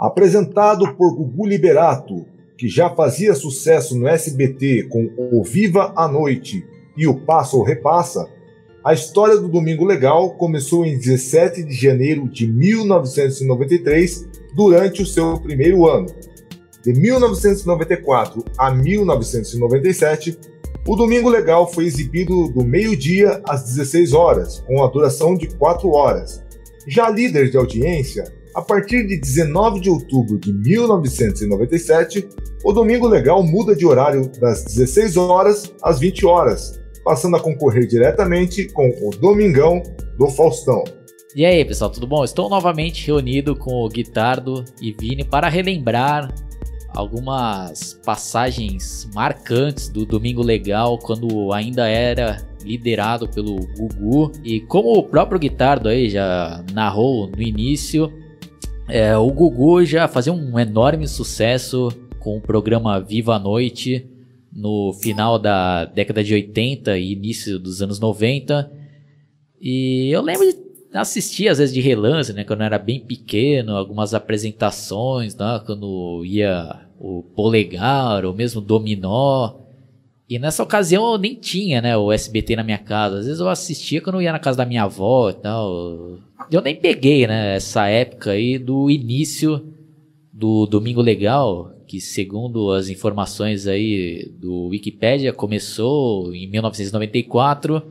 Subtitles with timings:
[0.00, 2.24] Apresentado por Gugu Liberato,
[2.56, 6.64] que já fazia sucesso no SBT com O Viva a Noite
[6.96, 8.26] e O Passa ou Repassa,
[8.82, 15.38] a história do Domingo Legal começou em 17 de janeiro de 1993, durante o seu
[15.38, 16.06] primeiro ano.
[16.82, 20.38] De 1994 a 1997,
[20.88, 25.90] o Domingo Legal foi exibido do meio-dia às 16 horas, com a duração de 4
[25.90, 26.42] horas.
[26.86, 32.28] Já líder de audiência, a partir de 19 de outubro de 1997,
[32.64, 37.86] o Domingo Legal muda de horário das 16 horas às 20 horas, passando a concorrer
[37.86, 39.82] diretamente com o Domingão
[40.18, 40.82] do Faustão.
[41.34, 42.24] E aí, pessoal, tudo bom?
[42.24, 46.34] Estou novamente reunido com o Guitardo e Vini para relembrar
[46.88, 54.32] algumas passagens marcantes do Domingo Legal quando ainda era liderado pelo Gugu.
[54.44, 58.12] E como o próprio Guitardo aí já narrou no início,
[58.90, 64.06] é, o Gugu já fazia um enorme sucesso com o programa Viva a Noite
[64.52, 68.70] no final da década de 80 e início dos anos 90.
[69.60, 70.56] E eu lembro de
[70.92, 76.24] assistir às vezes de relance, né, quando eu era bem pequeno, algumas apresentações, né, quando
[76.24, 79.54] ia o Polegar ou mesmo Dominó.
[80.28, 83.18] E nessa ocasião eu nem tinha, né, o SBT na minha casa.
[83.18, 86.18] Às vezes eu assistia quando eu ia na casa da minha avó e tal.
[86.50, 89.64] Eu nem peguei, né, essa época aí do início
[90.32, 97.82] do Domingo Legal, que segundo as informações aí do Wikipedia começou em 1994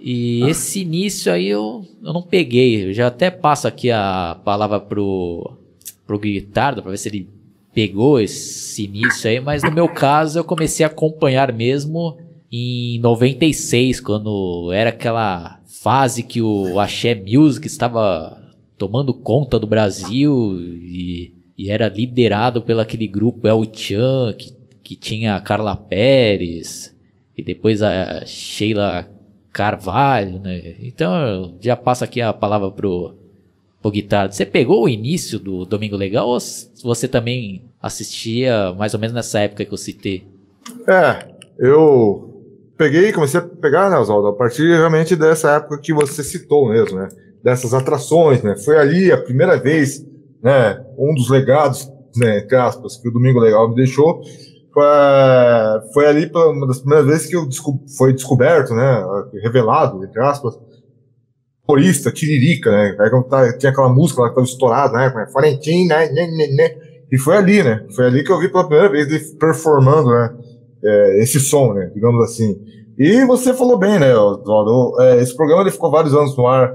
[0.00, 0.50] e ah.
[0.50, 2.88] esse início aí eu, eu não peguei.
[2.88, 5.58] Eu já até passo aqui a palavra pro
[6.04, 7.28] pro Guitardo para ver se ele
[7.72, 12.18] pegou esse início aí, mas no meu caso eu comecei a acompanhar mesmo
[12.52, 18.38] em 96, quando era aquela fase que o Axé Music estava
[18.76, 24.96] tomando conta do Brasil e e era liderado pelo aquele grupo El Chan, que, que
[24.96, 26.92] tinha a Carla Pérez,
[27.36, 29.08] e depois a Sheila
[29.52, 30.74] Carvalho, né?
[30.80, 33.14] Então, já passo aqui a palavra pro,
[33.80, 34.32] pro guitarra.
[34.32, 36.38] Você pegou o início do Domingo Legal ou
[36.82, 40.24] você também assistia mais ou menos nessa época que eu citei?
[40.88, 42.31] É, eu
[42.76, 46.98] peguei, comecei a pegar, né, Oswaldo, a partir realmente dessa época que você citou mesmo,
[46.98, 47.08] né?
[47.42, 48.56] Dessas atrações, né?
[48.56, 50.04] Foi ali a primeira vez
[50.42, 54.20] né, um dos legados, né, entre aspas, que o Domingo Legal me deixou,
[54.74, 54.82] foi,
[55.94, 59.04] foi ali uma das primeiras vezes que eu desco foi descoberto, né,
[59.42, 60.58] revelado, entre aspas,
[61.64, 62.96] corista, tiririca, né,
[63.30, 65.30] tá, tinha aquela música lá que estava estourada, né, é?
[65.30, 66.76] Florentin, né, né, né, né,
[67.10, 70.34] e foi ali, né, foi ali que eu vi pela primeira vez ele performando, né,
[70.84, 72.60] é, esse som, né, digamos assim.
[72.98, 76.72] E você falou bem, né, Oswaldo, é, esse programa ele ficou vários anos no ar,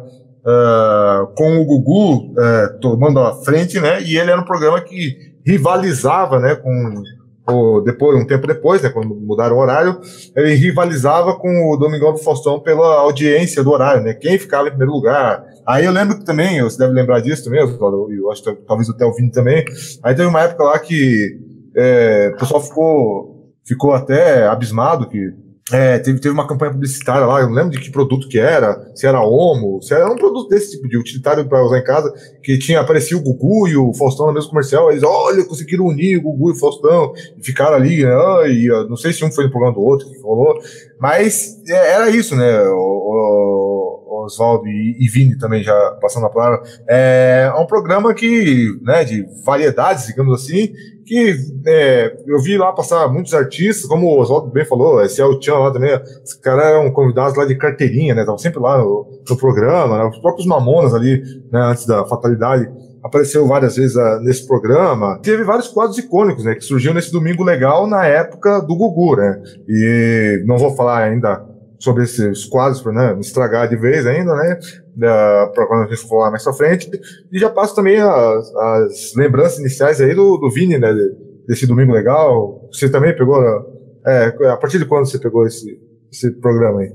[0.47, 4.01] uh, com o Gugu uh, tomando a frente, né?
[4.01, 6.55] E ele era um programa que rivalizava, né?
[6.55, 7.03] Com
[7.49, 8.89] o, depois, um tempo depois, né?
[8.89, 9.99] Quando mudaram o horário,
[10.35, 14.13] ele rivalizava com o Domingão do Faustão pela audiência do horário, né?
[14.13, 15.43] Quem ficava em primeiro lugar.
[15.65, 18.89] Aí eu lembro que também, você deve lembrar disso também, eu, eu acho que talvez
[18.89, 19.65] até o Vini também.
[20.01, 21.39] Aí teve uma época lá que
[21.75, 23.36] é, o pessoal ficou,
[23.67, 25.19] ficou até abismado que
[25.71, 28.89] é, teve, teve uma campanha publicitária lá, eu não lembro de que produto que era,
[28.95, 32.13] se era Omo, se era um produto desse tipo de utilitário para usar em casa,
[32.41, 36.17] que tinha, aparecia o Gugu e o Faustão no mesmo comercial, eles, olha, conseguiram unir
[36.17, 39.43] o Gugu e o Faustão, e ficaram ali, né, e não sei se um foi
[39.43, 40.57] no programa do outro que falou,
[41.01, 43.66] mas é, era isso, né, o, o
[44.27, 49.03] Oswaldo e, e, Vini também já passando a palavra, é, é um programa que, né,
[49.03, 50.71] de variedades, digamos assim,
[51.05, 55.25] que é, eu vi lá passar muitos artistas, como o Oswaldo bem falou, esse é
[55.25, 58.77] o Tchan lá também, os caras eram convidados lá de carteirinha, né, estavam sempre lá
[58.77, 61.21] no, no programa, né, os próprios Mamonas ali,
[61.51, 62.69] né, antes da fatalidade,
[63.03, 65.19] apareceu várias vezes uh, nesse programa.
[65.21, 69.41] Teve vários quadros icônicos, né, que surgiu nesse Domingo Legal na época do Gugu, né,
[69.67, 71.46] e não vou falar ainda
[71.79, 74.59] sobre esses quadros para né, estragar de vez ainda, né?
[75.53, 76.89] Para quando a gente for lá mais pra frente.
[77.31, 80.93] E já passo também as, as lembranças iniciais aí do, do Vini, né?
[81.47, 82.67] Desse domingo legal.
[82.71, 83.37] Você também pegou.
[84.05, 85.79] É, a partir de quando você pegou esse,
[86.11, 86.91] esse programa aí?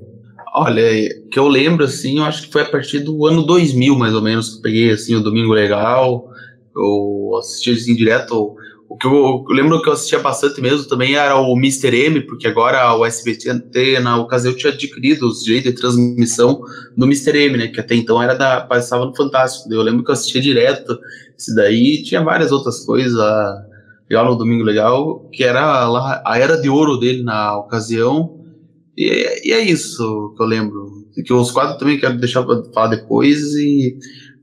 [0.55, 0.83] Olha,
[1.31, 4.21] que eu lembro, assim, eu acho que foi a partir do ano 2000, mais ou
[4.21, 6.31] menos, que eu peguei, assim, o Domingo Legal,
[6.77, 8.55] eu assisti, assim, direto
[8.93, 11.97] o que eu, eu, lembro que eu assistia bastante mesmo também era o Mr.
[11.97, 16.61] M, porque agora o SBT, na ocasião, tinha adquirido os direitos de transmissão
[16.97, 17.39] do Mr.
[17.39, 17.69] M, né?
[17.69, 18.61] Que até então era da.
[18.61, 19.73] passava no Fantástico.
[19.73, 20.99] Eu lembro que eu assistia direto
[21.43, 23.19] esse daí tinha várias outras coisas.
[24.09, 28.39] Legal no Domingo Legal, que era lá, a era de ouro dele na ocasião.
[28.97, 31.09] E, e é isso que eu lembro.
[31.25, 33.41] Que os quadros também quero deixar para falar depois.
[33.55, 33.97] E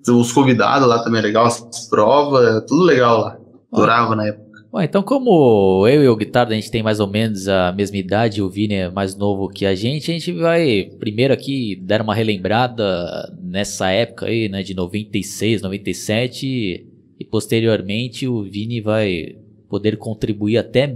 [0.10, 3.39] os convidados lá também é legal, as provas, tudo legal lá.
[3.72, 4.50] Adorava na época.
[4.72, 7.98] Bom, então como eu e o Guitardo a gente tem mais ou menos a mesma
[7.98, 12.04] idade, o Vini é mais novo que a gente, a gente vai primeiro aqui dar
[12.04, 16.86] uma relembrada nessa época aí, né, de 96, 97
[17.20, 19.38] e posteriormente o Vini vai
[19.68, 20.96] poder contribuir até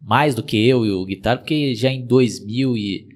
[0.00, 3.13] mais do que eu e o Guitardo, porque já em 2000 e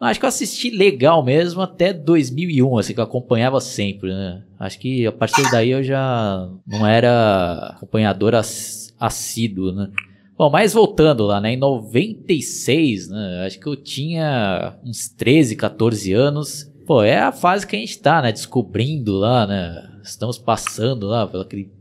[0.00, 4.42] Acho que eu assisti legal mesmo até 2001, assim, que eu acompanhava sempre, né?
[4.58, 9.90] Acho que a partir daí eu já não era acompanhador assíduo, né?
[10.36, 11.54] Bom, mas voltando lá, né?
[11.54, 13.44] Em 96, né?
[13.44, 16.72] Acho que eu tinha uns 13, 14 anos.
[16.86, 18.30] Pô, é a fase que a gente tá, né?
[18.30, 19.90] Descobrindo lá, né?
[20.00, 21.72] Estamos passando lá pelo aquele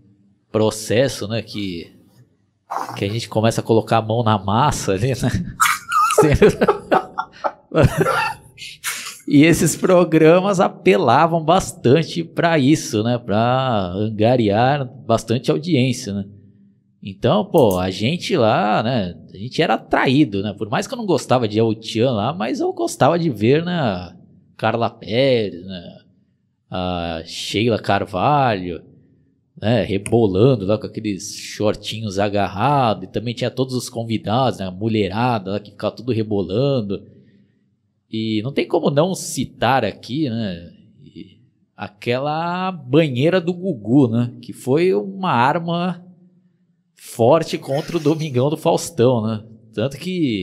[0.51, 1.43] processo, né?
[1.43, 1.93] Que,
[2.97, 5.55] que a gente começa a colocar a mão na massa ali, né?
[9.27, 13.17] e esses programas apelavam bastante para isso, né?
[13.17, 16.25] Para angariar bastante audiência, né?
[17.01, 19.15] Então, pô, a gente lá, né?
[19.33, 20.53] A gente era atraído, né?
[20.53, 23.63] Por mais que eu não gostava de El Tian lá, mas eu gostava de ver,
[23.63, 24.13] né?
[24.57, 25.99] Carla Pérez, né?
[26.69, 28.83] A Sheila Carvalho,
[29.59, 29.83] né?
[29.83, 33.03] Rebolando lá com aqueles shortinhos agarrados.
[33.05, 34.65] E também tinha todos os convidados, né?
[34.65, 37.05] A mulherada lá que ficava tudo rebolando.
[38.09, 40.73] E não tem como não citar aqui, né?
[41.75, 44.33] Aquela banheira do Gugu, né?
[44.41, 46.03] Que foi uma arma
[46.95, 49.43] forte contra o Domingão do Faustão, né?
[49.73, 50.41] Tanto que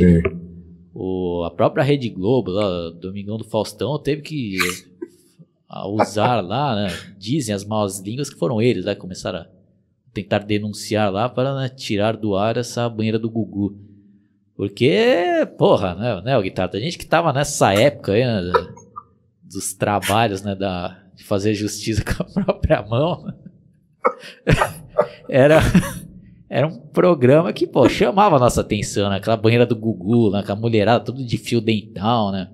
[0.95, 4.57] o, a própria Rede Globo, lá, Domingão do Faustão, teve que
[5.89, 6.89] usar lá, né?
[7.19, 8.95] Dizem as más línguas que foram eles, né?
[8.95, 9.47] Começaram a
[10.13, 13.77] tentar denunciar lá para né, tirar do ar essa banheira do Gugu.
[14.57, 18.53] Porque, porra, né, né, o guitarra, a gente que tava nessa época aí, né,
[19.43, 23.35] dos trabalhos, né, da, de fazer justiça com a própria mão,
[25.29, 25.61] era,
[26.49, 30.39] era um programa que, pô, chamava a nossa atenção, né, aquela banheira do Gugu, né,
[30.39, 32.49] aquela mulherada tudo de fio dental, né,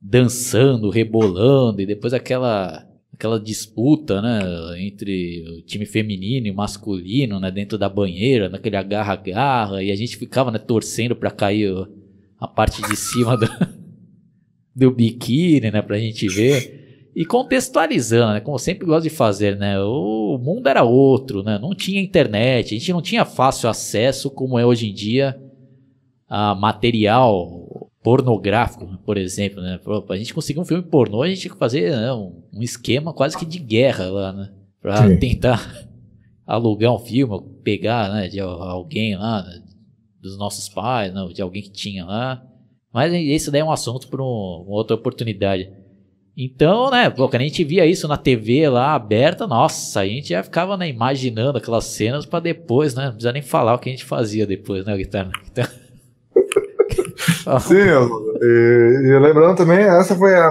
[0.00, 2.86] dançando, rebolando, e depois aquela
[3.22, 4.40] aquela disputa, né,
[4.80, 10.16] entre o time feminino e masculino, né, dentro da banheira, naquele agarra-agarra, e a gente
[10.16, 11.72] ficava, né, torcendo para cair
[12.36, 13.46] a parte de cima do,
[14.74, 17.12] do biquíni, né, pra gente ver.
[17.14, 21.60] E contextualizando, né, como eu sempre gosto de fazer, né, o mundo era outro, né,
[21.62, 25.40] não tinha internet, a gente não tinha fácil acesso como é hoje em dia
[26.28, 27.61] a material
[28.02, 29.78] pornográfico, por exemplo, né?
[30.06, 33.12] Pra gente conseguir um filme pornô, a gente tinha que fazer né, um, um, esquema
[33.12, 34.50] quase que de guerra lá, né?
[34.80, 35.16] Pra Sim.
[35.18, 35.86] tentar
[36.46, 39.62] alugar um filme, pegar, né, de alguém lá, né,
[40.20, 42.42] dos nossos pais, né, de alguém que tinha lá.
[42.92, 45.70] Mas isso daí é um assunto para um, uma outra oportunidade.
[46.36, 50.30] Então, né, pô, quando a gente via isso na TV lá aberta, nossa, a gente
[50.30, 53.04] já ficava né, imaginando aquelas cenas para depois, né?
[53.04, 55.30] Não precisa nem falar o que a gente fazia depois, né, guitarra?
[55.50, 55.64] Então...
[57.60, 57.74] Sim,
[58.40, 60.50] e, e, lembrando também, essa foi a,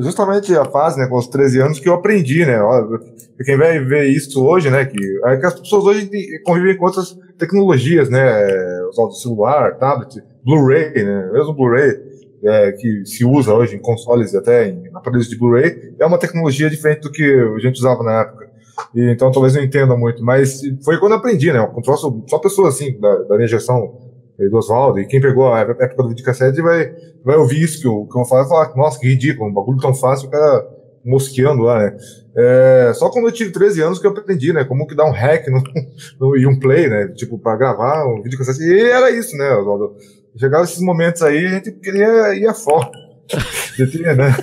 [0.00, 2.58] justamente a fase, né, com os 13 anos que eu aprendi, né,
[3.44, 6.08] quem vai ver isso hoje, né, que, é que as pessoas hoje
[6.44, 8.46] convivem com outras tecnologias, né,
[8.88, 11.92] usando celular, tablet, Blu-ray, né, mesmo Blu-ray,
[12.44, 16.18] é, que se usa hoje em consoles e até em aparelhos de Blu-ray, é uma
[16.18, 18.50] tecnologia diferente do que a gente usava na época.
[18.94, 21.68] E, então talvez não entenda muito, mas foi quando eu aprendi, né,
[22.28, 26.08] só pessoas assim, da, da minha geração do Oswaldo, e quem pegou a época do
[26.08, 26.92] videocassete vai,
[27.24, 29.94] vai ouvir isso que eu, eu falo e falar, nossa, que ridículo, um bagulho tão
[29.94, 30.66] fácil, o cara
[31.04, 31.96] mosqueando lá, né?
[32.34, 34.64] É, só quando eu tive 13 anos que eu aprendi, né?
[34.64, 35.62] Como que dá um hack no,
[36.20, 37.08] no, e um play, né?
[37.08, 38.62] Tipo, pra gravar um videocassete.
[38.62, 39.96] E era isso, né, Oswaldo?
[40.36, 42.90] Chegava esses momentos aí, a gente queria ir a fora.
[43.90, 44.34] tinha, né?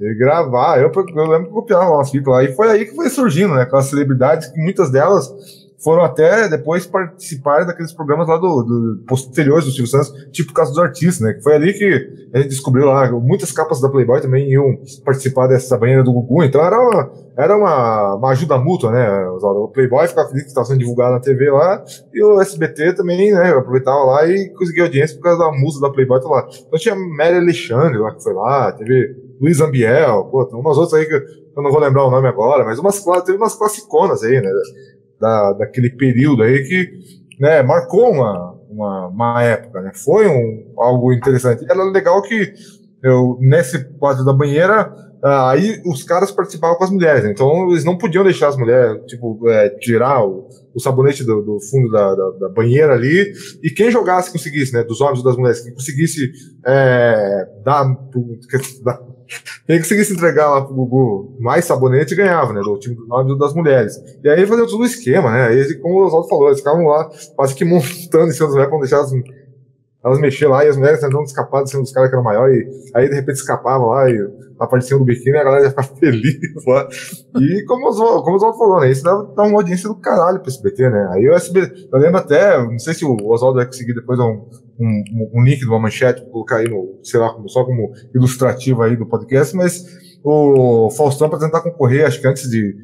[0.00, 0.80] E gravar.
[0.80, 2.42] Eu, eu lembro que copiava umas fitas lá.
[2.42, 3.62] E foi aí que foi surgindo, né?
[3.62, 5.30] Aquelas celebridades que muitas delas
[5.82, 10.54] foram até depois participar daqueles programas lá do, do posteriores do Silvio Santos, tipo o
[10.54, 11.34] caso dos artistas, né?
[11.34, 15.46] Que foi ali que a gente descobriu lá, muitas capas da Playboy também iam participar
[15.46, 19.28] dessa banheira do Gugu, então era uma, era uma, uma ajuda mútua, né?
[19.28, 23.32] O Playboy ficava feliz que estava sendo divulgado na TV lá, e o SBT também,
[23.32, 23.50] né?
[23.50, 26.48] Aproveitava lá e conseguia audiência por causa da música da Playboy tá lá.
[26.66, 31.00] Então tinha Mary Alexandre lá que foi lá, teve Luiz Ambiel, pô, tem umas outras
[31.00, 34.40] aí que eu não vou lembrar o nome agora, mas umas, teve umas classiconas aí,
[34.40, 34.50] né?
[35.20, 36.92] Da, daquele período aí que
[37.40, 39.92] né, marcou uma, uma, uma época, né?
[39.94, 41.64] Foi um, algo interessante.
[41.68, 42.52] Era legal que
[43.02, 44.92] eu, nesse quadro da banheira,
[45.28, 47.30] aí os caras participavam com as mulheres, né?
[47.30, 51.60] então eles não podiam deixar as mulheres, tipo, é, tirar o, o sabonete do, do
[51.60, 55.36] fundo da, da, da, banheira ali, e quem jogasse conseguisse, né, dos homens ou das
[55.36, 56.30] mulheres, que conseguisse
[56.66, 57.86] é, dar,
[59.66, 62.60] quem conseguisse entregar lá pro Gugu mais sabonete ganhava, né?
[62.60, 63.96] Do time dos homens ou das mulheres.
[64.22, 65.48] E aí fazia tudo o esquema, né?
[65.48, 68.70] Aí, como o Oswaldo falou, eles ficavam lá quase que montando em cima das mulheres
[68.70, 69.10] pra deixar as,
[70.06, 72.64] elas mexiam lá e as mulheres tentando escapar de cima dos caras que eram maiores.
[72.64, 74.16] E aí de repente escapavam lá e
[74.56, 76.88] apareciam do biquíni a galera já ficava feliz lá.
[77.40, 78.90] E como o Oswaldo, como o Oswaldo falou, né?
[78.92, 81.08] Isso dava, dava uma audiência do caralho pro SBT, né?
[81.10, 84.48] Aí o SBT, eu lembro até, não sei se o Oswaldo vai conseguir depois um,
[84.78, 88.96] um, um link de uma manchete, colocar aí no, sei lá, só como ilustrativo aí
[88.96, 89.84] do podcast, mas
[90.22, 92.76] o Faustão para tentar concorrer, acho que antes de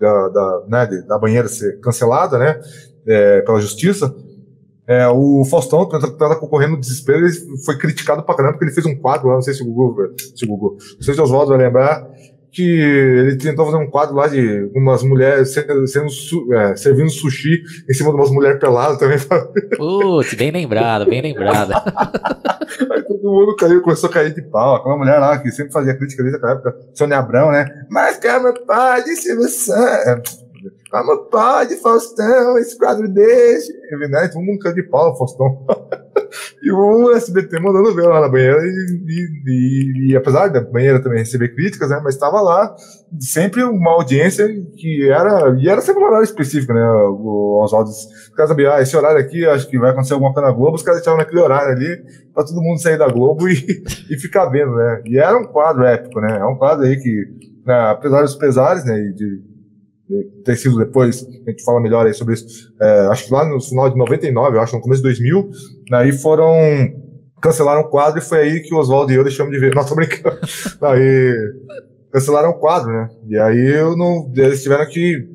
[0.00, 2.58] da, da, né, de, da banheira ser cancelada, né,
[3.06, 4.14] é, pela justiça,
[4.88, 7.32] é, o Faustão estava concorrendo no desespero, ele
[7.64, 10.14] foi criticado pra caramba porque ele fez um quadro lá, não sei se o Google,
[10.34, 12.08] se o Google, não sei se o Oswaldo vai lembrar,
[12.50, 16.08] que ele tentou fazer um quadro lá de umas mulheres sendo, sendo
[16.54, 19.18] é, servindo sushi em cima de umas mulheres peladas também.
[19.76, 21.72] Putz, bem lembrado, bem lembrado.
[22.90, 24.76] Aí todo mundo caiu, começou a cair de pau.
[24.76, 27.66] Aquela mulher lá que sempre fazia crítica desde aquela época, Sônia Abrão, né?
[27.90, 30.47] Mas que é meu pai de Silvio Santos.
[30.90, 33.72] Como pode, Faustão, esse quadro desse?
[33.72, 34.30] Né?
[34.34, 35.66] Mundo caiu de pau, Faustão.
[36.62, 41.02] e o SBT mandando ver lá na banheira, e, e, e, e, apesar da banheira
[41.02, 42.74] também receber críticas, né, mas estava lá
[43.20, 44.46] sempre uma audiência
[44.76, 48.82] que era, e era sempre um horário específico, né, o Oswaldo, os caras sabiam, ah,
[48.82, 51.40] esse horário aqui, acho que vai acontecer alguma coisa na Globo, os caras estavam naquele
[51.40, 52.02] horário ali,
[52.34, 53.54] pra todo mundo sair da Globo e,
[54.10, 57.24] e ficar vendo, né, e era um quadro épico, né, é um quadro aí que,
[57.66, 59.42] né, apesar dos pesares, né, de,
[60.44, 63.60] ter sido depois, a gente fala melhor aí sobre isso, é, acho que lá no
[63.60, 65.50] final de 99, eu acho, no começo de 2000,
[65.92, 66.52] aí foram,
[67.40, 69.72] cancelaram o quadro e foi aí que o Oswaldo e eu deixamos de ver.
[69.76, 70.38] Não, tô brincando.
[70.82, 71.34] aí,
[72.10, 73.08] cancelaram o quadro, né?
[73.28, 75.28] E aí eu não, eles tiveram que,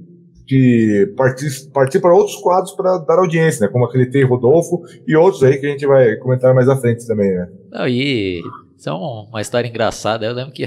[0.47, 3.71] que partir, partir para outros quadros para dar audiência, né?
[3.71, 7.05] Como aquele Tem Rodolfo e outros aí que a gente vai comentar mais à frente
[7.05, 7.47] também, né?
[7.71, 8.41] Não, e
[8.77, 10.25] isso é uma história engraçada.
[10.25, 10.65] Eu lembro que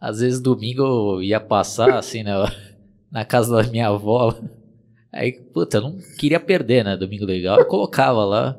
[0.00, 2.32] às vezes domingo ia passar assim, né?
[3.10, 4.34] Na casa da minha avó.
[5.12, 6.96] Aí, puta, eu não queria perder, né?
[6.96, 7.58] Domingo Legal.
[7.58, 8.56] Eu colocava lá.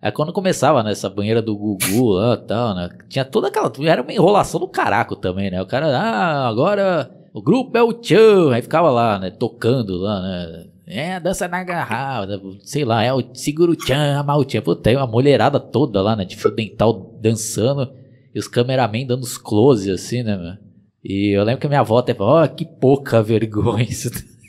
[0.00, 2.88] Aí quando começava né, banheira do Gugu lá tal, né?
[3.08, 3.70] Tinha toda aquela.
[3.86, 5.60] Era uma enrolação do caraco também, né?
[5.60, 8.52] O cara, ah, agora o grupo é o Tchan.
[8.52, 9.30] Aí ficava lá, né?
[9.30, 10.66] Tocando lá, né?
[10.86, 14.62] É, dança na garrafa, sei lá, é o seguro Tchan, amar o Tchan.
[14.62, 16.24] Puta, tem uma mulherada toda lá, né?
[16.24, 17.92] De fio dental dançando.
[18.34, 20.58] E os cameramen dando os close assim, né, mano?
[21.02, 24.10] E eu lembro que a minha avó até falou, oh, que pouca vergonha isso.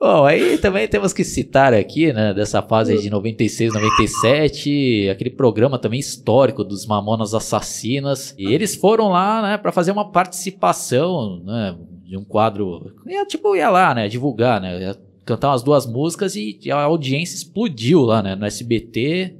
[0.00, 5.78] Bom, aí também temos que citar aqui, né, dessa fase de 96, 97, aquele programa
[5.78, 8.34] também histórico dos Mamonas Assassinas.
[8.38, 13.54] E eles foram lá, né, para fazer uma participação, né, de um quadro, ia, tipo,
[13.54, 14.96] ia lá, né, divulgar, né, ia
[15.26, 19.36] cantar umas duas músicas e a audiência explodiu lá, né, no SBT.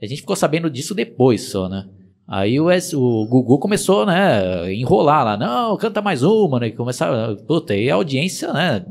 [0.00, 1.86] A gente ficou sabendo disso depois só, né?
[2.26, 5.36] Aí o, o Gugu começou, né, enrolar lá.
[5.36, 6.70] Não, canta mais uma, né?
[6.70, 8.84] Começava, puta, e a audiência, né,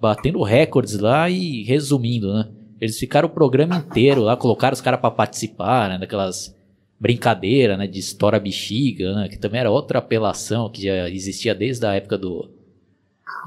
[0.00, 2.48] batendo recordes lá e resumindo, né?
[2.80, 6.54] Eles ficaram o programa inteiro lá, colocaram os caras para participar, né, daquelas
[6.98, 11.84] brincadeiras, né, de história bexiga, né, que também era outra apelação que já existia desde
[11.86, 12.50] a época do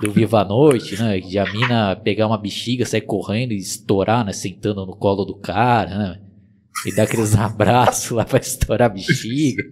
[0.02, 4.26] do Viva a Noite, né, de a mina pegar uma bexiga, sair correndo e estourar,
[4.26, 6.20] né, sentando no colo do cara, né?
[6.86, 9.64] E dar aqueles abraços lá pra estourar a bexiga.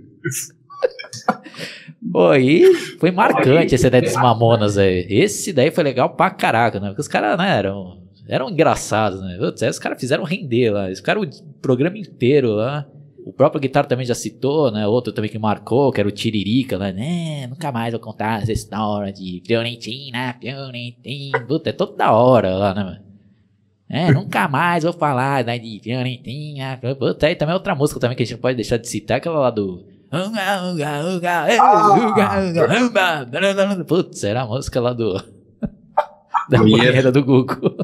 [2.12, 5.06] Pô, e foi marcante esse daí dos Mamonas aí.
[5.10, 6.88] Esse daí foi legal pra caraca, né?
[6.88, 9.38] Porque os caras, né, eram, eram engraçados, né?
[9.38, 10.88] Putz, aí os caras fizeram render lá.
[10.88, 11.30] Eles ficaram o
[11.62, 12.88] programa inteiro lá.
[13.26, 14.88] O próprio Guitarra também já citou, né?
[14.88, 17.46] Outro também que marcou, que era o Tiririca lá, né?
[17.48, 21.40] Nunca mais vou contar essa história de Fiorentina, Fiorentina.
[21.42, 23.07] Puta, é toda da hora lá, né, mano?
[23.90, 26.80] É, nunca mais vou falar da de Fiorentina.
[26.98, 29.40] Puta, aí também é outra música também que a gente pode deixar de citar, aquela
[29.40, 29.86] lá do.
[33.86, 35.14] Putz, era a música lá do.
[36.50, 37.76] da banheira do Google.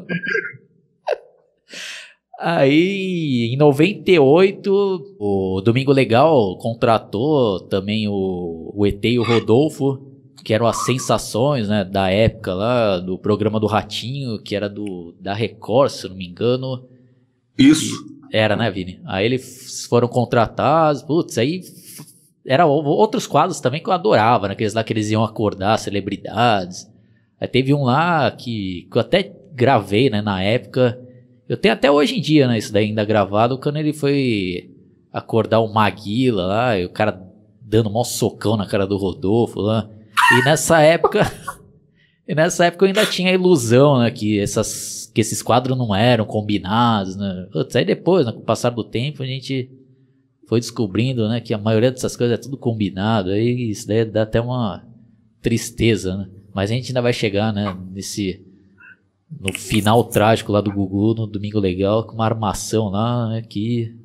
[2.39, 10.12] Aí, em 98, o Domingo Legal contratou também o, o ET e o Rodolfo
[10.43, 15.15] que eram as sensações, né, da época lá, do programa do Ratinho, que era do
[15.19, 16.83] da Record, se não me engano.
[17.57, 17.93] Isso.
[18.31, 18.99] E era, né, Vini?
[19.05, 21.61] Aí eles foram contratados, putz, aí
[22.45, 26.91] era outros quadros também que eu adorava, né, aqueles lá que eles iam acordar celebridades.
[27.39, 30.99] Aí teve um lá que, que eu até gravei, né, na época,
[31.47, 34.71] Eu tenho até hoje em dia, né, isso daí ainda gravado, quando ele foi
[35.11, 37.21] acordar o Maguila lá, e o cara
[37.61, 39.89] dando um socão na cara do Rodolfo lá.
[40.31, 41.21] E nessa época.
[42.27, 45.93] e nessa época eu ainda tinha a ilusão, né, que, essas, que esses quadros não
[45.93, 47.47] eram combinados, né.
[47.51, 49.69] Putz, aí depois, né, com o passar do tempo, a gente
[50.47, 53.31] foi descobrindo, né, que a maioria dessas coisas é tudo combinado.
[53.31, 54.85] Aí isso daí dá até uma
[55.41, 56.29] tristeza, né.
[56.53, 58.45] Mas a gente ainda vai chegar, né, nesse
[59.39, 63.95] no final trágico lá do Gugu, no Domingo Legal, com uma armação lá, né, que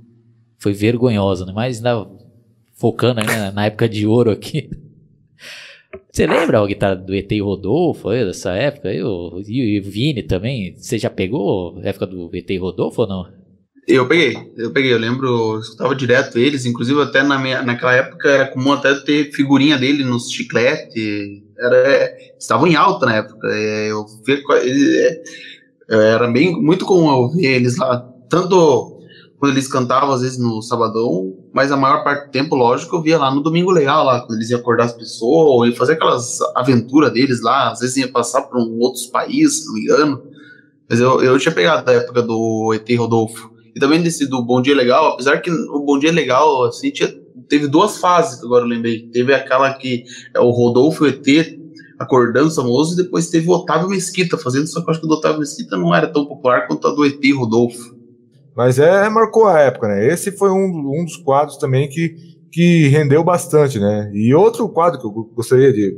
[0.58, 1.52] foi vergonhosa, né?
[1.54, 2.08] Mas ainda
[2.74, 4.70] focando né, na época de ouro aqui.
[6.18, 8.92] Você lembra a guitarra do ET e Rodolfo, aí, dessa época?
[8.92, 10.74] E o, Vini também?
[10.76, 13.28] Você já pegou a época do ET e Rodolfo ou não?
[13.86, 17.94] Eu peguei, eu peguei, eu lembro, eu escutava direto eles, inclusive até na minha, naquela
[17.94, 23.48] época era comum até ter figurinha dele nos chiclete, era, estavam em alta na época,
[23.48, 24.04] é, eu
[25.88, 28.97] é, era bem, muito comum eu ver eles lá, tanto
[29.38, 33.02] quando eles cantavam, às vezes no sabadão, mas a maior parte do tempo, lógico, eu
[33.02, 36.38] via lá no Domingo Legal, lá, quando eles iam acordar as pessoas, e fazer aquelas
[36.56, 40.22] aventuras deles lá, às vezes ia passar por um, outros países, se não me engano,
[40.90, 44.60] mas eu, eu tinha pegado da época do ET Rodolfo, e também desse do Bom
[44.60, 47.14] Dia Legal, apesar que o Bom Dia Legal, assim, tinha,
[47.48, 49.08] teve duas fases que agora eu lembrei.
[49.08, 50.04] Teve aquela que
[50.34, 51.24] é o Rodolfo ET
[51.98, 55.08] acordando famoso, e depois teve o Otávio Mesquita fazendo, só que eu acho que o
[55.08, 57.97] do Otávio Mesquita não era tão popular quanto a do ET Rodolfo.
[58.58, 60.04] Mas é, marcou a época, né?
[60.08, 62.16] Esse foi um, um dos quadros também que,
[62.50, 64.10] que rendeu bastante, né?
[64.12, 65.96] E outro quadro que eu gostaria de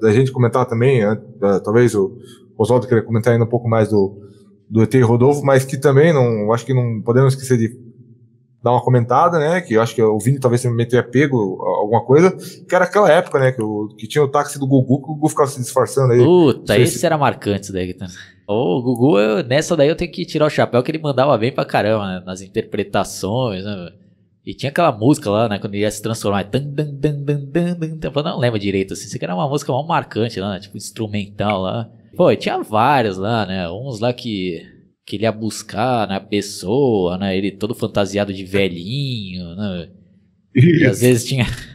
[0.00, 1.02] da gente comentar também,
[1.62, 2.18] talvez o
[2.58, 4.18] Oswaldo queria comentar ainda um pouco mais do,
[4.68, 7.78] do ET Rodolfo, mas que também não, acho que não podemos esquecer de
[8.60, 9.60] dar uma comentada, né?
[9.60, 12.32] Que eu acho que o Vini talvez também tenha pego alguma coisa,
[12.68, 13.52] que era aquela época, né?
[13.52, 16.18] Que, o, que tinha o táxi do Gugu, que o Gugu ficava se disfarçando aí.
[16.18, 17.06] Puta, esse se...
[17.06, 17.94] era marcante daí.
[17.94, 18.06] Ô,
[18.46, 21.52] o Gugu, eu, nessa daí eu tenho que tirar o chapéu, que ele mandava bem
[21.52, 22.22] pra caramba, né?
[22.24, 23.90] Nas interpretações, né?
[24.44, 25.58] E tinha aquela música lá, né?
[25.58, 26.42] Quando ele ia se transformar.
[26.44, 29.06] Dan, dan, dan, dan, dan, dan, eu não lembro direito, assim.
[29.06, 30.60] Isso aqui era uma música mal marcante lá, né?
[30.60, 31.90] Tipo, instrumental lá.
[32.14, 33.70] Pô, tinha vários lá, né?
[33.70, 34.62] Uns lá que,
[35.06, 37.36] que ele ia buscar na né, pessoa, né?
[37.36, 39.88] Ele todo fantasiado de velhinho, né?
[40.54, 41.46] E às vezes tinha.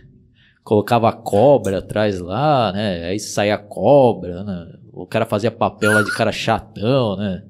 [0.64, 3.06] colocava cobra atrás lá, né?
[3.06, 4.79] Aí saía cobra, né?
[5.04, 7.44] O cara fazia papel lá de cara chatão, né?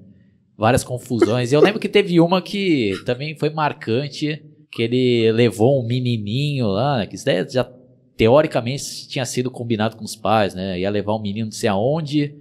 [0.57, 1.51] Várias confusões.
[1.51, 6.67] E eu lembro que teve uma que também foi marcante, que ele levou um menininho
[6.67, 7.07] lá, né?
[7.07, 7.69] que isso daí já
[8.15, 10.79] teoricamente tinha sido combinado com os pais, né?
[10.79, 12.35] Ia levar um menino não sei aonde.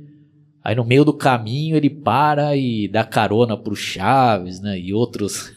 [0.63, 4.79] Aí no meio do caminho ele para e dá carona pro Chaves, né?
[4.79, 5.53] E outros.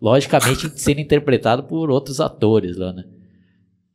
[0.00, 3.04] Logicamente sendo interpretado por outros atores lá, né?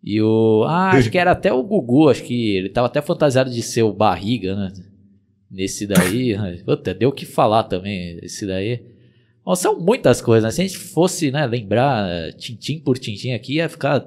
[0.05, 0.63] E o.
[0.67, 3.81] Ah, acho que era até o Gugu, acho que ele tava até fantasiado de ser
[3.81, 4.71] o barriga, né?
[5.49, 6.37] Nesse daí.
[6.63, 8.83] Puta, deu o que falar também, esse daí.
[9.43, 10.51] Bom, são muitas coisas, né?
[10.51, 14.05] Se a gente fosse, né, lembrar tintim por tintim aqui, ia ficar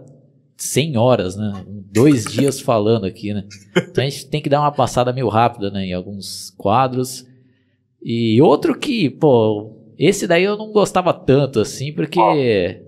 [0.56, 1.64] 100 horas, né?
[1.66, 3.44] Dois dias falando aqui, né?
[3.76, 5.86] Então a gente tem que dar uma passada meio rápida, né?
[5.86, 7.26] Em alguns quadros.
[8.00, 12.84] E outro que, pô, esse daí eu não gostava tanto, assim, porque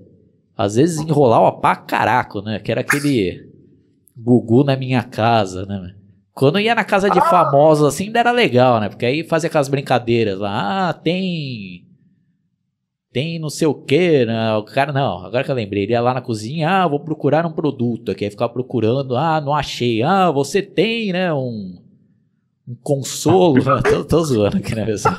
[0.61, 2.59] às vezes enrolava pra caraco, né?
[2.59, 3.49] Que era aquele
[4.15, 5.95] Gugu na minha casa, né?
[6.35, 8.91] Quando ia na casa de famosos assim, ainda era legal, né?
[8.91, 10.91] Porque aí fazia aquelas brincadeiras lá.
[10.91, 11.87] Ah, tem.
[13.11, 14.55] Tem não sei o que, né?
[14.57, 17.47] O cara, não, agora que eu lembrei, ele ia lá na cozinha, ah, vou procurar
[17.47, 18.25] um produto aqui.
[18.25, 20.03] Aí ficava procurando, ah, não achei.
[20.03, 21.33] Ah, você tem, né?
[21.33, 21.79] Um.
[22.69, 23.65] Um consolo.
[23.83, 25.17] tô, tô zoando aqui, né, pessoal?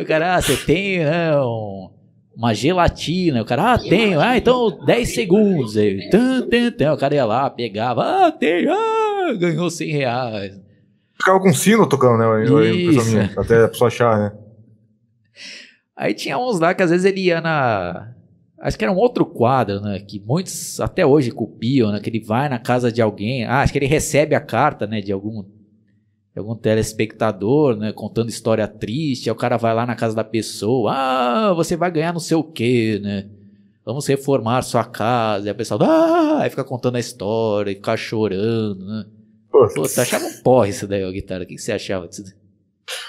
[0.00, 1.90] O cara, ah, você tem né, um,
[2.34, 3.42] uma gelatina.
[3.42, 4.20] O cara, ah, tenho.
[4.20, 5.76] Ah, então 10 segundos.
[5.76, 6.92] Aí, tum, tum, tum.
[6.92, 10.60] O cara ia lá, pegava, ah, tem, ah, ganhou 100 reais.
[11.14, 13.30] Ficava com sino tocando, né?
[13.36, 14.32] Até a pessoa achar, né?
[15.94, 18.14] Aí tinha uns lá que às vezes ele ia na.
[18.58, 20.00] Acho que era um outro quadro, né?
[20.00, 22.00] Que muitos até hoje copiam, né?
[22.00, 23.44] Que ele vai na casa de alguém.
[23.44, 25.02] Ah, acho que ele recebe a carta, né?
[25.02, 25.44] De algum
[26.38, 30.92] algum telespectador, né, contando história triste, aí o cara vai lá na casa da pessoa,
[30.92, 33.26] ah, você vai ganhar não sei o que, né?
[33.84, 35.48] Vamos reformar sua casa.
[35.48, 39.04] E a pessoa, ah, aí fica contando a história e fica chorando, né?
[39.50, 41.42] Pô, você achava um porre isso daí, a guitarra.
[41.42, 42.32] O que você achava disso?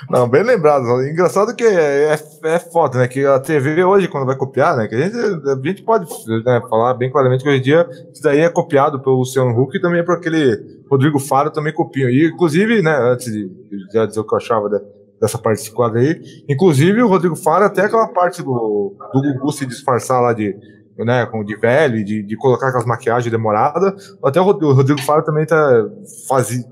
[0.10, 0.86] Não, bem lembrado.
[1.04, 3.08] Engraçado que é, é, é foda, né?
[3.08, 4.88] Que a TV hoje, quando vai copiar, né?
[4.88, 6.08] Que a gente, a gente pode
[6.46, 9.78] né, falar bem claramente que hoje em dia isso daí é copiado pelo Luciano Huck
[9.78, 12.10] e também por aquele Rodrigo Faro também copiam.
[12.10, 13.50] E, inclusive, né, antes de
[13.94, 14.80] já dizer o que eu achava de,
[15.20, 19.52] dessa parte desse quadro aí, inclusive o Rodrigo Faro, até aquela parte do, do Gugu
[19.52, 20.56] se disfarçar lá de,
[20.98, 24.16] né, com de velho, de, de colocar aquelas maquiagens demoradas.
[24.24, 25.86] Até o Rodrigo Faro também tá
[26.28, 26.66] fazendo,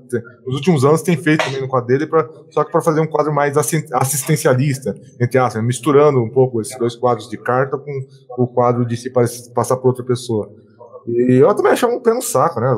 [0.46, 3.06] nos últimos anos tem feito também no quadro dele, pra, só que para fazer um
[3.06, 8.00] quadro mais assistencialista, entre aspas, misturando um pouco esses dois quadros de carta com
[8.38, 10.50] o quadro de se passar por outra pessoa.
[11.06, 12.74] E eu também achava um pé no saco, né?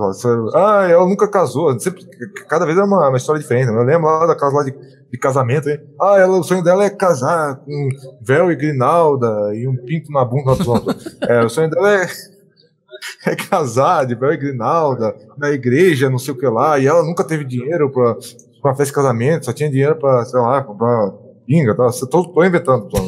[0.55, 1.79] Ah, ela nunca casou.
[1.79, 2.05] Sempre,
[2.49, 3.71] cada vez é uma, uma história diferente.
[3.71, 3.79] Né?
[3.79, 4.73] Eu lembro lá da casa lá de,
[5.11, 5.81] de casamento, hein?
[6.01, 7.89] Ah, ela, o sonho dela é casar com
[8.21, 10.53] véu e grinalda e um pinto na bunda
[11.29, 12.07] é, o sonho dela é,
[13.27, 16.79] é casar de véu e grinalda na igreja, não sei o que lá.
[16.79, 18.17] E ela nunca teve dinheiro pra,
[18.63, 21.13] pra festa de casamento, só tinha dinheiro pra, sei lá, comprar
[21.47, 21.91] pinga, tá?
[22.11, 22.99] Tô, tô inventando, tô,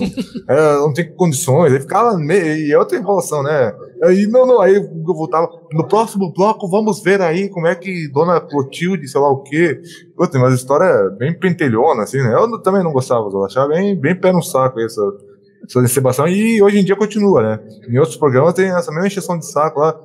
[0.49, 3.75] é, não tem condições, aí ficava meio, e é outra enrolação, né?
[4.03, 8.09] Aí, não, não, aí eu voltava, no próximo bloco vamos ver aí como é que
[8.12, 9.81] Dona Clotilde, sei lá o quê,
[10.31, 12.35] tem umas histórias bem pentelhona, assim, né?
[12.35, 15.03] Eu também não gostava, eu achava bem, bem pé no saco essa
[15.66, 17.61] essa decepção, e hoje em dia continua, né?
[17.88, 19.98] Em outros programas tem essa mesma encheção de saco lá.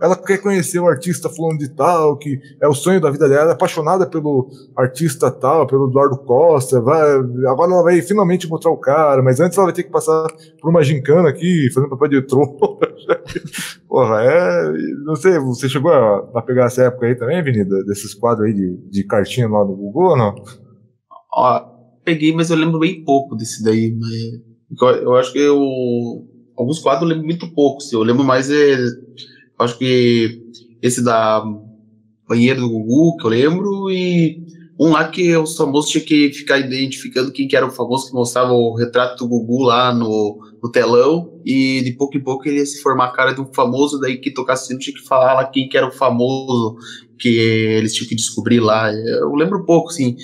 [0.00, 3.50] Ela quer conhecer o artista fulano de tal, que é o sonho da vida dela,
[3.50, 8.76] é apaixonada pelo artista tal, pelo Eduardo Costa, vai, agora ela vai finalmente encontrar o
[8.76, 10.26] cara, mas antes ela vai ter que passar
[10.60, 12.58] por uma gincana aqui, fazendo papel de trono.
[13.88, 14.72] Porra, é.
[15.04, 17.84] Não sei, você chegou a, a, pegar essa época aí também, Avenida?
[17.84, 20.34] Desses quadros aí de, de cartinha lá no Google ou não?
[21.32, 21.60] Ó,
[22.04, 26.26] peguei, mas eu lembro bem pouco desse daí, mas eu acho que eu.
[26.56, 27.82] Alguns quadros eu lembro muito pouco.
[27.92, 28.50] Eu lembro mais.
[28.50, 28.76] É,
[29.58, 30.42] acho que
[30.82, 31.42] esse da
[32.28, 34.42] Banheiro do Gugu, que eu lembro, e
[34.78, 38.14] um lá que os famosos tinham que ficar identificando quem que era o famoso que
[38.14, 42.58] mostrava o retrato do Gugu lá no, no telão, e de pouco em pouco ele
[42.58, 45.34] ia se formar a cara de um famoso, daí que tocasse sino tinha que falar
[45.34, 46.76] lá quem que era o famoso
[47.18, 48.92] que eles tinham que descobrir lá.
[48.92, 50.16] Eu lembro pouco, sim.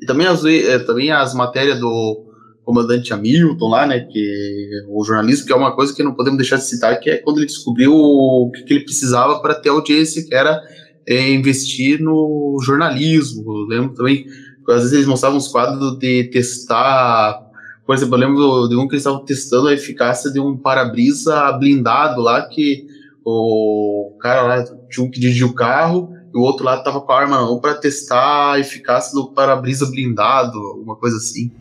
[0.00, 2.25] E também as, eh, também as matérias do
[2.66, 6.56] comandante Hamilton lá, né, que o jornalista, que é uma coisa que não podemos deixar
[6.56, 10.34] de citar, que é quando ele descobriu o que, ele precisava para ter audiência, que
[10.34, 10.60] era
[11.06, 13.44] é, investir no jornalismo.
[13.46, 14.26] Eu lembro também,
[14.68, 17.40] às vezes eles mostravam uns quadros de testar,
[17.86, 21.52] por exemplo, eu lembro de um que eles estavam testando a eficácia de um para-brisa
[21.52, 22.84] blindado lá, que
[23.24, 27.12] o cara lá tinha um que dirigia o carro, e o outro lá tava com
[27.12, 31.52] a arma não para testar a eficácia do para-brisa blindado, alguma coisa assim.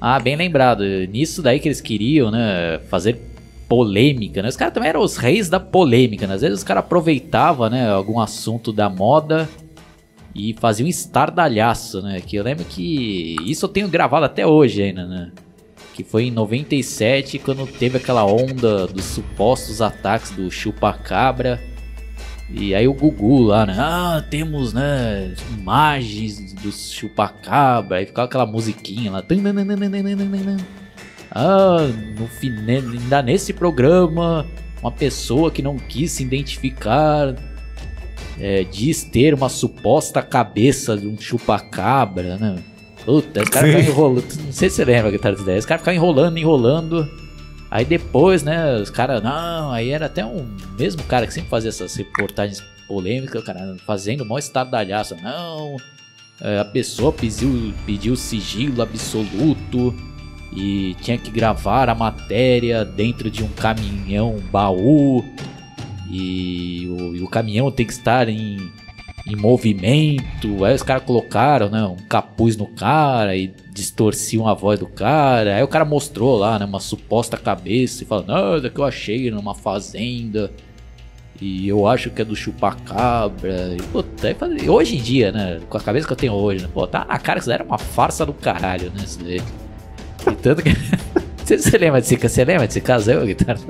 [0.00, 0.84] Ah, bem lembrado.
[1.08, 2.78] Nisso daí que eles queriam, né?
[2.88, 3.20] Fazer
[3.68, 4.48] polêmica, né?
[4.48, 6.34] Os caras também eram os reis da polêmica, né?
[6.34, 7.90] Às vezes os caras aproveitavam, né?
[7.90, 9.48] Algum assunto da moda
[10.34, 12.20] e faziam um estardalhaço, né?
[12.20, 15.32] Que eu lembro que isso eu tenho gravado até hoje ainda, né?
[15.94, 21.60] Que foi em 97, quando teve aquela onda dos supostos ataques do chupacabra.
[22.50, 23.74] E aí o Gugu lá, né?
[23.78, 27.98] Ah, temos, né, imagens do chupacabra.
[27.98, 29.22] Aí ficava aquela musiquinha lá.
[31.30, 31.86] Ah,
[32.18, 34.46] no fim, ainda nesse programa,
[34.80, 37.34] uma pessoa que não quis se identificar
[38.40, 42.56] é, diz ter uma suposta cabeça de um chupacabra, né?
[43.04, 44.24] Puta, os caras ficam enrolando.
[44.44, 45.60] Não sei se você lembra, Guitarra das Ideias.
[45.60, 47.27] Os caras ficam enrolando, enrolando.
[47.70, 51.68] Aí depois, né, os caras, não, aí era até um mesmo cara que sempre fazia
[51.68, 55.14] essas reportagens polêmicas, cara, fazendo o maior estardalhaço.
[55.16, 55.76] Não,
[56.40, 59.94] é, a pessoa pediu, pediu sigilo absoluto
[60.52, 65.22] e tinha que gravar a matéria dentro de um caminhão baú
[66.10, 68.56] e o, e o caminhão tem que estar em
[69.28, 70.64] em movimento.
[70.64, 75.56] Aí os caras colocaram, né, um capuz no cara e distorciam a voz do cara.
[75.56, 79.30] Aí o cara mostrou lá, né, uma suposta cabeça e falou: Não, que eu achei
[79.30, 80.50] numa fazenda.
[81.40, 83.76] E eu acho que é do chupacabra.
[83.76, 84.36] E, puta,
[84.68, 85.60] hoje em dia, né?
[85.68, 86.70] Com a cabeça que eu tenho hoje, né?
[86.74, 89.04] Pô, tá na cara que isso era uma farsa do caralho, né?
[89.04, 89.40] Isso daí.
[90.26, 90.70] E tanto que.
[91.46, 93.60] você, lembra desse, você lembra desse caso aí, guitarra?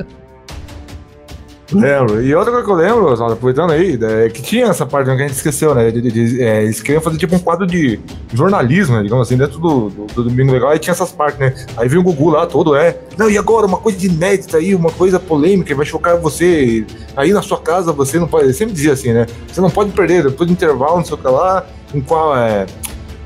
[1.73, 2.23] Lembro.
[2.23, 5.19] E outra coisa que eu lembro, aproveitando aí, é que tinha essa parte que a
[5.19, 5.91] gente esqueceu, né?
[5.91, 8.01] De, de, de, é, eles queriam fazer tipo um quadro de
[8.33, 9.03] jornalismo, né?
[9.03, 11.55] Digamos assim, dentro do, do, do Domingo Legal, aí tinha essas partes, né?
[11.77, 12.97] Aí veio o Gugu lá todo, é.
[13.19, 16.87] Não, e agora, uma coisa inédita aí, uma coisa polêmica, vai chocar você.
[17.15, 18.45] Aí na sua casa você não pode.
[18.45, 19.27] Ele sempre dizia assim, né?
[19.47, 22.65] Você não pode perder, depois do intervalo, não sei o que lá, um qual é.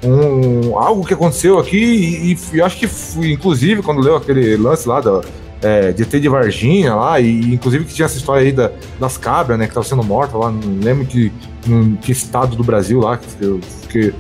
[0.05, 2.89] Um, algo que aconteceu aqui, e, e, acho que,
[3.31, 5.21] inclusive, quando leu aquele lance lá da,
[5.63, 9.17] é, de ET de Varginha lá, e inclusive que tinha essa história aí da, das
[9.17, 11.33] cabras, né, que estavam sendo mortas lá, não lembro que,
[11.67, 14.15] em que estado do Brasil lá, que, que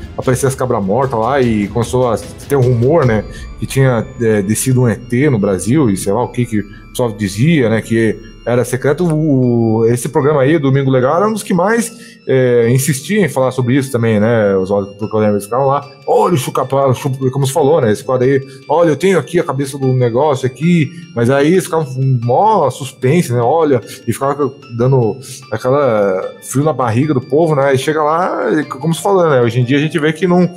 [0.46, 2.16] as cabras mortas lá e começou a
[2.48, 3.24] ter um rumor, né,
[3.58, 6.88] que tinha é, descido um ET no Brasil e sei lá o que que o
[6.90, 9.04] pessoal dizia, né, que era secreto.
[9.04, 13.50] O, esse programa aí, Domingo Legal, era um dos que mais é, insistia em falar
[13.52, 14.56] sobre isso também, né?
[14.56, 17.92] Os olhos do eles ficavam lá, olha o chuca, como você falou, né?
[17.92, 21.64] Esse quadro aí, olha, eu tenho aqui a cabeça do negócio aqui, mas aí eles
[21.64, 23.40] ficavam com mó suspense, né?
[23.40, 25.16] Olha, e ficava dando
[25.50, 27.74] aquela frio na barriga do povo, né?
[27.74, 29.40] E chega lá, como você falou, né?
[29.40, 30.48] Hoje em dia a gente vê que não.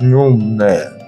[0.00, 0.99] não né,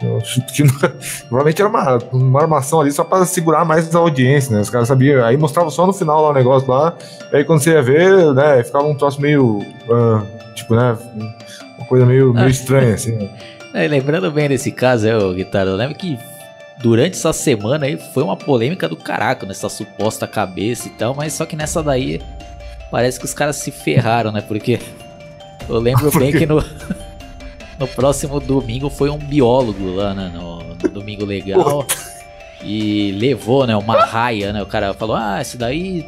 [0.00, 0.62] que
[1.30, 4.62] normalmente era uma, uma armação ali só para segurar mais a audiência, né?
[4.62, 5.24] Os caras sabiam.
[5.24, 6.96] Aí mostrava só no final lá o negócio lá.
[7.32, 9.58] aí quando você ia ver, né, ficava um troço meio.
[9.58, 10.96] Uh, tipo, né?
[11.76, 13.12] Uma coisa meio, meio estranha, assim.
[13.12, 13.28] Né?
[13.72, 16.18] É, lembrando bem desse caso, é, o Guitarra, eu lembro que
[16.82, 21.34] durante essa semana aí foi uma polêmica do caraca nessa suposta cabeça e tal, mas
[21.34, 22.20] só que nessa daí
[22.90, 24.40] parece que os caras se ferraram, né?
[24.40, 24.80] Porque
[25.68, 26.60] eu lembro bem que no
[27.80, 31.86] no próximo domingo foi um biólogo lá né, no, no Domingo Legal.
[32.62, 34.62] e levou, né, uma raia, né?
[34.62, 36.06] O cara falou, ah, esse daí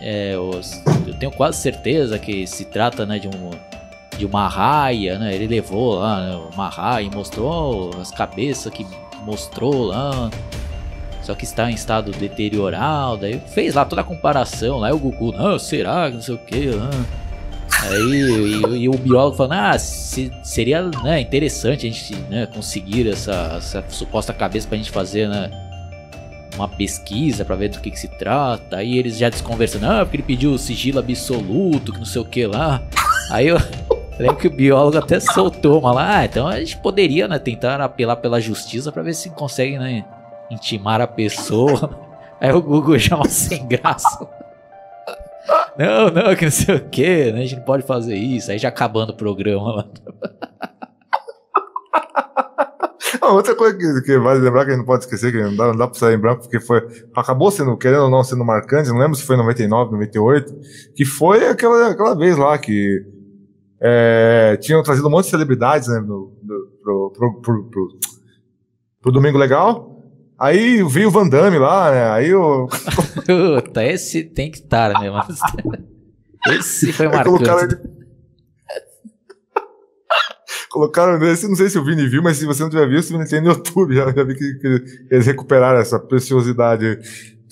[0.00, 0.58] é, eu,
[1.06, 3.50] eu tenho quase certeza que se trata, né, de um
[4.16, 5.34] de uma raia, né?
[5.34, 8.86] Ele levou lá né, uma raia e mostrou as cabeças que
[9.24, 10.30] mostrou lá.
[11.22, 13.18] Só que está em estado deteriorado.
[13.18, 14.78] Daí fez lá toda a comparação.
[14.78, 16.70] Lá o Goku, não, será que não sei o que.
[16.70, 16.90] Lá.
[17.82, 23.08] Aí e, e o biólogo falando, ah, se, seria né, interessante a gente né, conseguir
[23.08, 25.50] essa, essa, suposta cabeça pra gente fazer né,
[26.54, 28.76] uma pesquisa pra ver do que, que se trata.
[28.76, 32.46] Aí eles já desconversando, ah, porque ele pediu sigilo absoluto, que não sei o que
[32.46, 32.80] lá.
[33.30, 33.58] Aí eu
[34.18, 37.80] lembro que o biólogo até soltou uma lá, ah, então a gente poderia né, tentar
[37.80, 40.04] apelar pela justiça pra ver se consegue né,
[40.50, 41.98] intimar a pessoa.
[42.40, 44.41] Aí o Google já sem graça
[45.78, 47.40] não, não, que não sei o que, né?
[47.40, 48.50] A gente não pode fazer isso.
[48.50, 49.88] Aí já acabando o programa lá.
[53.20, 55.54] Ah, outra coisa que, que, vale lembrar que a gente não pode esquecer, que não
[55.54, 56.82] dá, não dá pra sair em branco, porque foi,
[57.14, 60.52] acabou sendo, querendo ou não, sendo marcante, não lembro se foi em 99, 98,
[60.94, 63.04] que foi aquela, aquela vez lá que
[63.80, 67.88] é, tinham trazido um monte de celebridades né, no, no, pro, pro, pro,
[69.00, 69.91] pro Domingo Legal,
[70.42, 72.10] Aí veio o Van Damme lá, né?
[72.10, 72.66] Aí o.
[72.66, 75.08] Puta, esse tem que estar, né?
[75.08, 75.38] Mas...
[76.58, 77.44] Esse foi marcante.
[77.44, 78.02] Colocaram.
[80.68, 83.40] Colocaram esse, não sei se o Vini viu, mas se você não tiver visto, tem
[83.40, 83.94] no YouTube.
[83.94, 86.98] Já, já vi que, que, eles recuperaram essa preciosidade.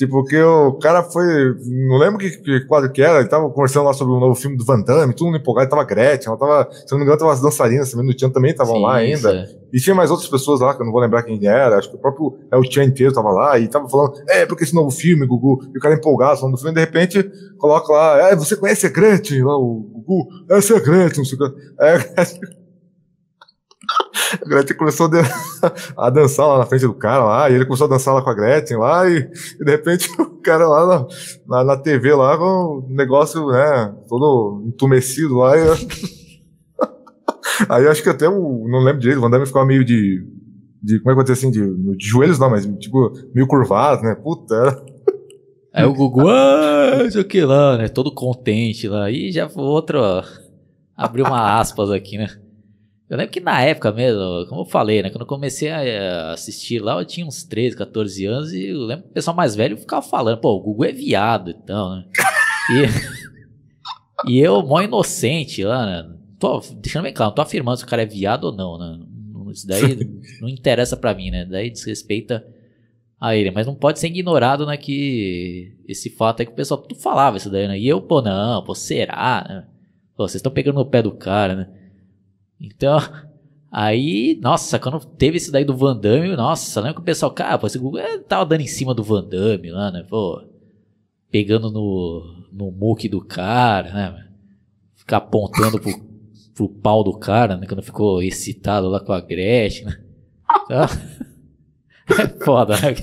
[0.01, 1.27] Tipo, que o cara foi.
[1.67, 4.35] Não lembro que, que quadro que era, ele tava conversando lá sobre o um novo
[4.35, 7.35] filme do Van Damme, tudo empolgado, tava Gretchen, ela tava, se não me engano, tava
[7.35, 9.31] as dançarinas também no Tian também estavam lá ainda.
[9.31, 9.47] É.
[9.71, 11.97] E tinha mais outras pessoas lá, que eu não vou lembrar quem era, acho que
[11.97, 14.91] o próprio é o Tian inteiro tava lá, e tava falando, é, porque esse novo
[14.91, 17.23] filme, Gugu, e o cara empolgado falando do filme, de repente
[17.59, 21.25] coloca lá, é, você conhece a Gretchen, lá, o Gugu, essa é a Gretchen, não
[21.27, 21.61] sei o que.
[21.79, 22.57] É,
[24.33, 25.09] a Gretchen começou
[25.97, 28.31] a dançar lá na frente do cara lá, e ele começou a dançar lá com
[28.31, 31.07] a Gretchen lá, e, e de repente o cara lá na,
[31.49, 35.61] na, na, TV lá com o negócio, né, todo entumecido lá, e
[37.69, 40.25] aí acho que até o, não lembro direito, o Van Damme ficava meio de,
[40.83, 44.15] de como é que eu assim, de, de joelhos não, mas tipo, meio curvado, né,
[44.15, 44.91] puta, era...
[45.73, 50.01] Aí o Gugu, ah, isso aqui lá, né, todo contente lá, e já foi outro,
[50.01, 50.25] ó,
[50.97, 52.29] abriu uma aspas aqui, né.
[53.11, 55.11] Eu lembro que na época mesmo, como eu falei, né?
[55.11, 59.03] Quando eu comecei a assistir lá, eu tinha uns 13, 14 anos e eu lembro
[59.03, 62.05] que o pessoal mais velho ficava falando, pô, o Gugu é viado então, né?
[62.71, 66.17] E, e eu, mó inocente lá, né?
[66.39, 69.01] Tô, deixando bem claro, não tô afirmando se o cara é viado ou não, né?
[69.53, 70.09] Isso daí
[70.41, 71.45] não interessa para mim, né?
[71.45, 72.47] Daí desrespeita
[73.21, 73.51] a ele.
[73.51, 74.77] Mas não pode ser ignorado, né?
[74.77, 77.77] Que esse fato é que o pessoal tudo falava isso daí, né?
[77.77, 79.45] E eu, pô, não, pô, será?
[79.49, 79.67] Né?
[80.17, 81.80] Pô, vocês estão pegando no pé do cara, né?
[82.61, 82.99] Então,
[83.73, 87.59] aí, nossa, quando teve esse daí do Van Damme, nossa, lembra que o pessoal, cara,
[87.59, 90.05] pô, esse Google é, tava dando em cima do Van Damme lá, né?
[90.09, 90.43] Pô,
[91.31, 94.27] pegando no, no muque do cara, né?
[94.95, 95.93] Ficar apontando pro,
[96.55, 97.67] pro pau do cara, né?
[97.67, 99.97] Quando ficou excitado lá com a Gretchen, né?
[100.65, 100.83] Então,
[102.19, 102.95] é foda, né?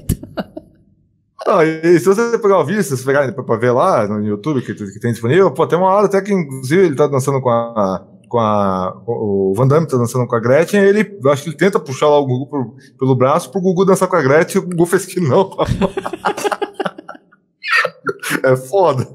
[1.48, 4.62] Não, e se você pegar o vídeo, se você pegar pra ver lá no YouTube
[4.62, 7.50] que, que tem disponível, pô, tem uma hora até que inclusive ele tá dançando com
[7.50, 9.02] a, com a.
[9.06, 11.18] O Van Damme tá dançando com a Gretchen, ele.
[11.24, 14.08] Eu acho que ele tenta puxar lá o Gugu pro, pelo braço pro Gugu dançar
[14.08, 15.52] com a Gretchen, e o Gugu fez que não.
[18.44, 19.08] é foda.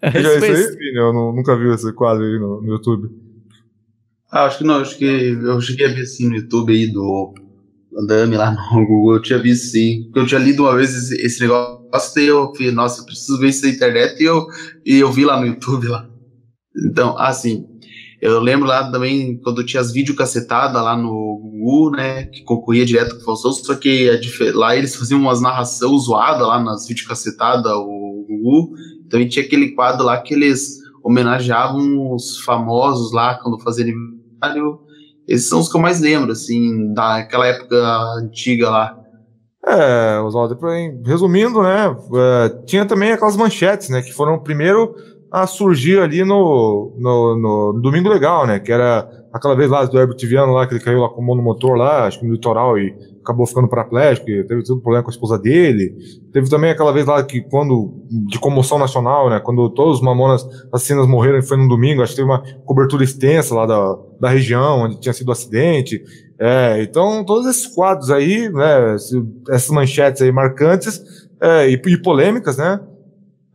[0.00, 0.98] É, Já isso aí, Vini?
[0.98, 3.10] Eu não, nunca vi esse quadro aí no, no YouTube.
[4.30, 7.34] Ah, acho que não, acho que eu cheguei a ver assim no YouTube aí do
[7.96, 11.14] Andame lá no Google, eu tinha visto sim, porque eu tinha lido uma vez esse,
[11.24, 11.78] esse negócio
[12.18, 14.46] e eu falei, nossa, eu preciso ver isso na internet e eu,
[14.84, 16.08] e eu vi lá no YouTube lá.
[16.76, 17.66] Então, assim,
[18.20, 22.24] Eu lembro lá também quando tinha as videocacetadas lá no Gugu, né?
[22.24, 24.10] Que concorria direto com o Faustão, só que
[24.54, 28.74] lá eles faziam umas narrações zoadas lá nas videocacetadas, o Gugu.
[29.06, 34.80] Então tinha aquele quadro lá que eles homenageavam os famosos lá quando faziam aniversário.
[35.26, 37.76] Esses são os que eu mais lembro, assim, daquela época
[38.18, 38.98] antiga lá.
[39.64, 40.58] É, Oswaldo,
[41.04, 44.94] resumindo, né, é, tinha também aquelas manchetes, né, que foram o primeiro
[45.30, 47.36] a surgir ali no, no,
[47.74, 50.82] no Domingo Legal, né, que era aquela vez lá do Herbert Viano lá, que ele
[50.82, 54.62] caiu lá com o monomotor lá, acho que no litoral, e acabou ficando paraplégico, teve
[54.62, 55.94] todo problema com a esposa dele.
[56.32, 57.92] Teve também aquela vez lá que quando,
[58.26, 62.16] de comoção nacional, né, quando todos os mamonas assassinas morreram, foi num domingo, acho que
[62.16, 66.02] teve uma cobertura extensa lá da, da região onde tinha sido o acidente.
[66.40, 68.94] É, então, todos esses quadros aí, né,
[69.50, 71.02] essas manchetes aí marcantes
[71.40, 72.80] é, e, e, polêmicas, né,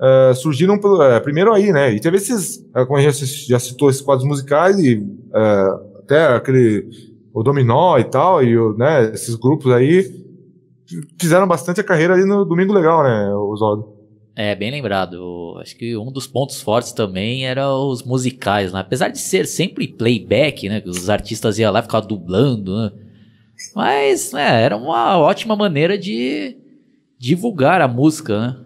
[0.01, 3.89] é, surgiram é, primeiro aí, né, e teve esses, é, como a gente já citou,
[3.89, 5.01] esses quadros musicais e
[5.34, 5.63] é,
[5.99, 6.89] até aquele,
[7.34, 10.23] o Dominó e tal, e né, esses grupos aí
[11.19, 13.93] fizeram bastante a carreira ali no Domingo Legal, né, Oswaldo?
[14.36, 15.56] É, bem lembrado.
[15.62, 18.79] Acho que um dos pontos fortes também era os musicais, né?
[18.79, 20.82] Apesar de ser sempre playback, né?
[20.82, 22.91] Que os artistas iam lá e ficavam dublando, né?
[23.75, 26.58] Mas, né, era uma ótima maneira de
[27.19, 28.62] divulgar a música, né?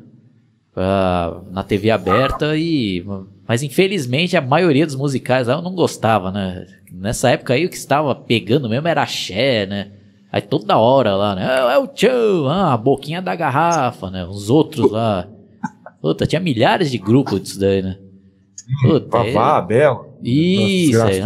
[0.78, 3.04] Pra, na TV aberta e...
[3.48, 6.68] Mas infelizmente a maioria dos musicais lá eu não gostava, né?
[6.92, 9.88] Nessa época aí o que estava pegando mesmo era axé, né?
[10.32, 11.48] Aí toda hora lá, né?
[11.48, 14.24] É, é o tchau, ah, a boquinha da garrafa, né?
[14.24, 15.28] Os outros lá...
[16.00, 17.98] Puta, tinha milhares de grupos disso daí, né?
[18.84, 19.66] Puta, Pavá, é...
[19.66, 20.06] Bela.
[20.22, 21.22] Isso, aí.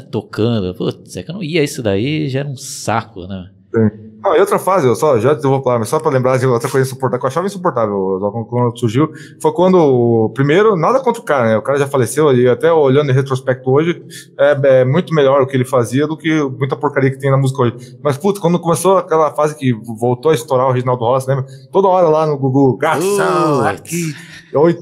[0.00, 0.74] tocando.
[0.74, 3.50] Putz, é que eu não ia isso daí, já era um saco, né?
[3.72, 4.05] Sim.
[4.26, 6.68] Ah, e outra fase, eu só já vou falar, mas só para lembrar de outra
[6.68, 9.08] coisa insuportável, que eu achava insuportável quando surgiu,
[9.40, 11.56] foi quando, primeiro, nada contra o cara, né?
[11.56, 14.02] O cara já faleceu e até olhando em retrospecto hoje,
[14.38, 17.36] é, é, muito melhor o que ele fazia do que muita porcaria que tem na
[17.36, 17.96] música hoje.
[18.02, 21.46] Mas, puta, quando começou aquela fase que voltou a estourar o Reginaldo Rossi, lembra?
[21.70, 24.12] Toda hora lá no Google, garçom, aqui.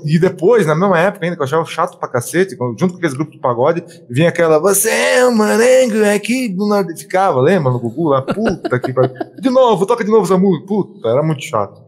[0.05, 3.15] E depois, na mesma época ainda, que eu achava chato pra cacete, junto com aqueles
[3.15, 7.05] grupos de pagode, vinha aquela, você é um marengo aqui do Nordeste.
[7.05, 9.15] Ficava, lembra, no Gugu lá, puta que pariu.
[9.41, 10.67] De novo, toca de novo essa música.
[10.67, 11.83] Puta, era muito chato.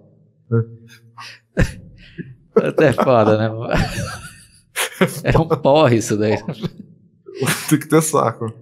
[2.56, 3.50] Até foda, né?
[5.22, 6.38] Era um porre isso daí.
[7.68, 8.52] Tem que ter saco.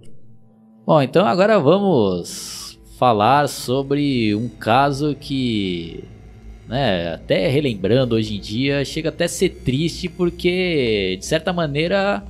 [0.86, 6.04] Bom, então agora vamos falar sobre um caso que
[6.68, 7.14] né?
[7.14, 12.22] Até relembrando hoje em dia, chega até a ser triste porque, de certa maneira,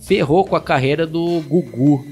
[0.00, 2.04] ferrou com a carreira do Gugu.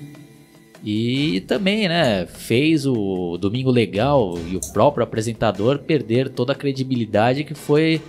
[0.84, 7.44] E também, né, fez o Domingo Legal e o próprio apresentador perder toda a credibilidade
[7.44, 8.00] que foi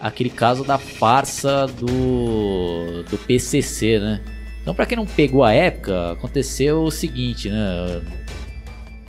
[0.00, 4.20] aquele caso da farsa do, do PCC, né?
[4.60, 8.02] Então, para quem não pegou a época, aconteceu o seguinte, né?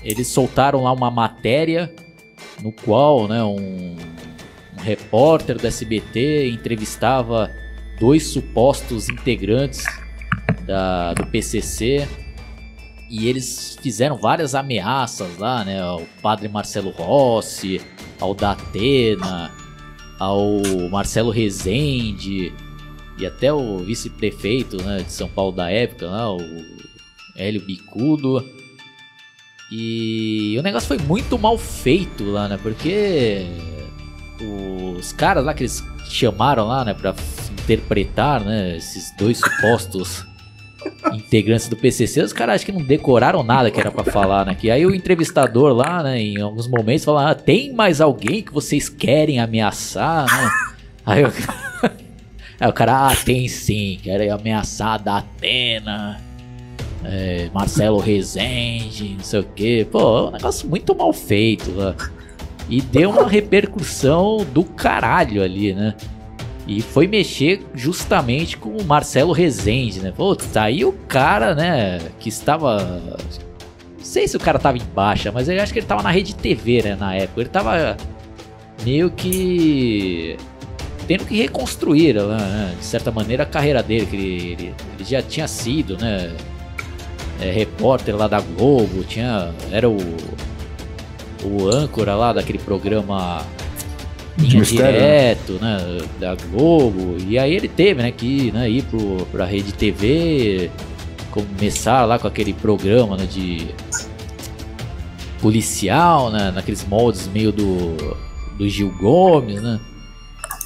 [0.04, 1.92] Eles soltaram lá uma matéria
[2.62, 3.96] no qual né, um,
[4.78, 7.52] um repórter do SBT entrevistava
[8.00, 9.84] dois supostos integrantes
[10.66, 12.08] da, do PCC
[13.10, 17.82] e eles fizeram várias ameaças lá, né, ao padre Marcelo Rossi,
[18.20, 19.52] ao Datena,
[20.20, 22.52] ao Marcelo Rezende
[23.18, 26.40] e até o vice-prefeito né, de São Paulo da época, lá, o
[27.36, 28.55] Hélio Bicudo.
[29.72, 32.60] E o negócio foi muito mal feito lá, né?
[32.62, 33.46] Porque
[34.98, 37.16] os caras lá que eles chamaram lá, né, pra
[37.64, 40.26] interpretar, né, esses dois supostos
[41.14, 44.56] integrantes do PCC, os caras acho que não decoraram nada que era para falar, né?
[44.56, 48.54] Que aí o entrevistador lá, né, em alguns momentos fala: ah, "Tem mais alguém que
[48.54, 50.52] vocês querem ameaçar?", né?
[51.08, 51.28] Aí o,
[52.60, 56.20] aí o cara: "Ah, tem sim, querem ameaçar da Atena"
[57.08, 59.86] é, Marcelo Rezende, não sei o que.
[59.86, 61.96] Pô, é um negócio muito mal feito, né?
[62.68, 65.94] E deu uma repercussão do caralho ali, né?
[66.68, 70.12] E foi mexer justamente com o Marcelo Rezende, né?
[70.16, 72.00] Pô, tá aí o cara, né?
[72.20, 73.02] Que estava.
[73.98, 76.10] Não sei se o cara tava em baixa, mas eu acho que ele tava na
[76.10, 76.98] rede TV, né?
[77.00, 77.42] Na época.
[77.42, 77.96] Ele tava
[78.84, 80.38] meio que.
[81.08, 82.74] tendo que reconstruir, né?
[82.80, 86.34] De certa maneira, a carreira dele, que ele, ele já tinha sido, né?
[87.40, 89.54] É, repórter lá da Globo, tinha.
[89.72, 89.98] Era o.
[91.44, 93.46] O âncora lá daquele programa
[94.38, 95.78] linha direto, né,
[96.20, 97.18] da Globo.
[97.28, 100.70] E aí ele teve, né, que né, ir pro, pra rede TV,
[101.32, 103.68] começar lá com aquele programa né, de
[105.42, 107.96] policial, né, naqueles moldes meio do,
[108.58, 109.80] do Gil Gomes, né.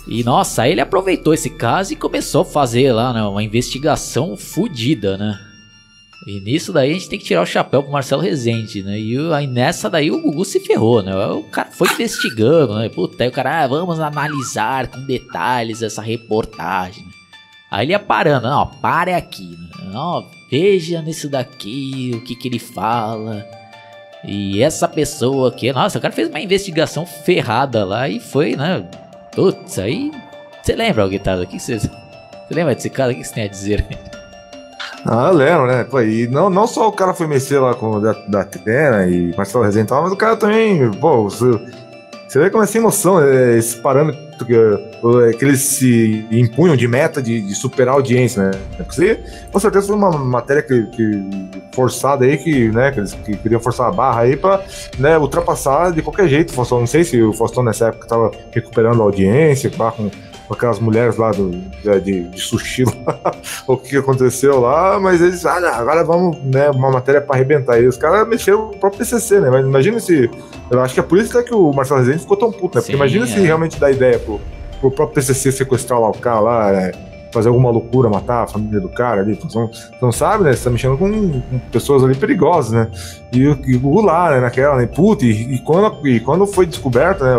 [0.08, 4.36] E nossa, aí ele aproveitou esse caso e começou a fazer lá né, uma investigação
[4.36, 5.40] fodida, né?
[6.28, 9.00] E nisso daí a gente tem que tirar o chapéu pro Marcelo Rezende, né?
[9.00, 11.16] E aí nessa daí o Gugu se ferrou, né?
[11.28, 12.90] O cara foi investigando, né?
[12.90, 17.06] Puta, aí o cara, ah, vamos analisar com detalhes essa reportagem.
[17.72, 19.92] Aí ele ia parando, não, pare aqui, né?
[19.92, 23.48] Não, veja nisso daqui o que que ele fala.
[24.24, 28.86] E essa pessoa aqui, nossa, o cara fez uma investigação ferrada lá e foi, né?
[29.34, 30.12] Putz, aí.
[30.62, 31.06] Você lembra?
[31.06, 31.80] O que você.
[31.80, 31.90] Você
[32.52, 33.14] lembra desse cara?
[33.14, 33.88] O que você tem a dizer?
[35.06, 35.84] Ah, eu lembro, né?
[35.84, 39.34] Pô, e não, não só o cara foi mexer lá com da, da Tena e
[39.36, 43.78] Marcelo Rezende mas o cara também, pô, você, vê como é sem noção é, esse
[43.78, 48.52] parâmetro que, é, que eles se impunham de meta de, de superar a audiência, né?
[48.78, 49.20] Porque
[49.52, 51.24] com certeza foi uma matéria que, que
[51.74, 54.64] forçada aí, que, né, que eles que queriam forçar a barra aí pra
[54.98, 56.80] né, ultrapassar de qualquer jeito o Faustão.
[56.80, 60.10] Não sei se o Faustão nessa época tava recuperando a audiência, pá, com
[60.50, 61.52] com aquelas mulheres lá do,
[62.02, 63.32] de, de sushi lá,
[63.68, 67.80] o que aconteceu lá, mas eles, ah, agora vamos, né, uma matéria para arrebentar.
[67.80, 69.52] E os caras mexeram o próprio PCC, né?
[69.52, 70.28] Mas imagina se.
[70.72, 72.82] Eu acho que é por isso que o Marcelo Rezende ficou tão puto, né?
[72.82, 73.28] Porque Sim, imagina é.
[73.28, 74.42] se realmente dá ideia pro,
[74.82, 76.92] pro próprio PCC sequestrar lá o cara lá, é,
[77.32, 79.36] fazer alguma loucura, matar a família do cara ali.
[79.36, 79.70] Você não,
[80.02, 80.54] não sabe, né?
[80.54, 82.90] Você tá mexendo com, com, pessoas ali perigosas, né?
[83.32, 84.88] E, e o lá, né, naquela, né?
[84.88, 87.38] Puta, e, e, quando, e quando foi descoberto, né,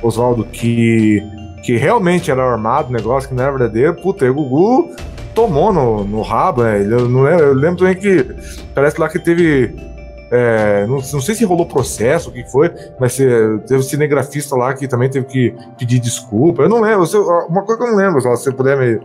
[0.00, 1.20] Oswaldo, que
[1.64, 4.94] que realmente era armado, negócio que não era verdadeiro, puta, aí o Gugu
[5.34, 6.82] tomou no, no rabo, né?
[6.82, 8.22] Eu, não lembro, eu lembro também que
[8.74, 9.74] parece lá que teve.
[10.30, 14.74] É, não, não, sei se rolou processo, o que foi, mas teve um cinegrafista lá
[14.74, 16.62] que também teve que pedir desculpa.
[16.62, 17.06] Eu não lembro,
[17.48, 19.00] uma coisa que eu não lembro, se você puder me,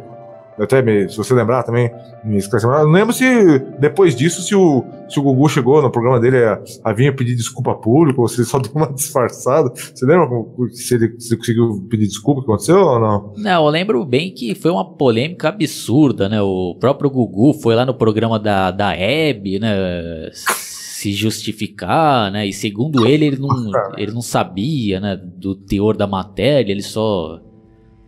[0.60, 1.92] até me, se você lembrar também,
[2.24, 2.70] me esclarecer.
[2.70, 6.44] Eu não lembro se depois disso, se o, se o Gugu chegou no programa dele
[6.44, 9.72] a, a vir pedir desculpa público, ou se ele só deu uma disfarçada.
[9.74, 10.28] Você lembra
[10.72, 13.34] se ele, se ele conseguiu pedir desculpa, o que aconteceu ou não?
[13.38, 16.42] Não, eu lembro bem que foi uma polêmica absurda, né?
[16.42, 20.30] O próprio Gugu foi lá no programa da, da Hebe, né?
[20.32, 22.46] se justificar, né?
[22.46, 27.40] E segundo ele, ele não, ele não sabia, né, do teor da matéria, ele só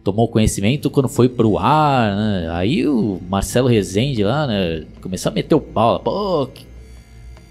[0.03, 2.49] tomou conhecimento quando foi pro ar, né?
[2.51, 4.83] Aí o Marcelo Rezende lá, né?
[5.01, 5.99] Começou a meter o pau.
[5.99, 6.49] Pô,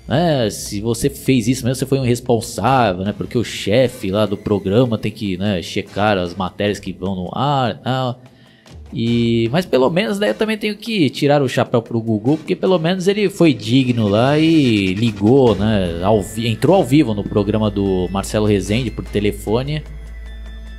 [0.09, 0.51] né?
[0.51, 3.15] Se você fez isso mesmo, você foi um responsável, né?
[3.17, 5.63] Porque o chefe lá do programa tem que, né?
[5.63, 8.21] Checar as matérias que vão no ar e tal.
[8.93, 12.57] E, mas pelo menos daí eu também tenho que tirar o chapéu pro Google, porque
[12.57, 16.01] pelo menos ele foi digno lá e ligou, né?
[16.03, 19.85] Ao, entrou ao vivo no programa do Marcelo Rezende por telefone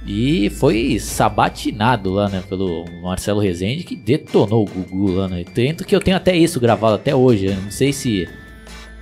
[0.05, 5.43] e foi sabatinado lá, né, pelo Marcelo Rezende, que detonou o Gugu lá, né?
[5.43, 7.49] Tanto que eu tenho até isso gravado até hoje.
[7.49, 7.59] Né?
[7.63, 8.27] Não sei se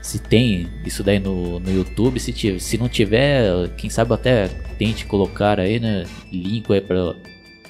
[0.01, 2.19] se tem isso daí no, no YouTube.
[2.19, 4.47] Se, tiver, se não tiver, quem sabe até
[4.77, 6.05] tente colocar aí, né?
[6.31, 7.15] Link aí para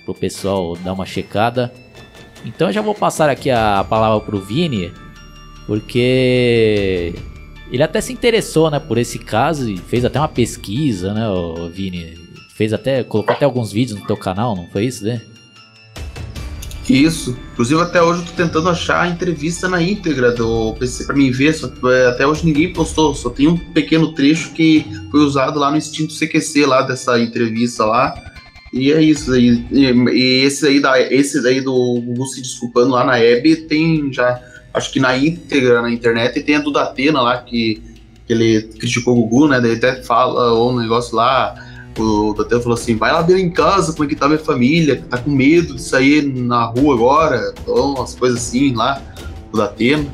[0.08, 1.72] o pessoal dar uma checada.
[2.46, 4.92] Então eu já vou passar aqui a palavra pro Vini,
[5.68, 7.14] porque
[7.72, 11.70] ele até se interessou, né, por esse caso e fez até uma pesquisa, né, o
[11.70, 12.29] Vini
[12.60, 15.22] fez até, colocou até alguns vídeos no teu canal, não foi isso, né?
[16.89, 17.38] Isso.
[17.53, 21.32] Inclusive até hoje eu tô tentando achar a entrevista na íntegra do PC para mim
[21.32, 25.57] ver, só, é, até hoje ninguém postou, só tem um pequeno trecho que foi usado
[25.57, 28.14] lá no instinto CQC lá dessa entrevista lá.
[28.74, 29.66] E é isso aí.
[29.72, 34.12] E, e esse aí da esse aí do Gugu se desculpando lá na Hebe tem
[34.12, 34.38] já
[34.74, 37.82] acho que na íntegra na internet e tem a do Datena lá que,
[38.28, 39.62] que ele criticou o Gugu, né?
[39.62, 41.69] Daí até fala um negócio lá
[42.02, 45.04] o Datena falou assim: vai lá ver em casa como é que tá minha família,
[45.10, 49.02] tá com medo de sair na rua agora, então, umas coisas assim lá,
[49.52, 50.06] o Datena.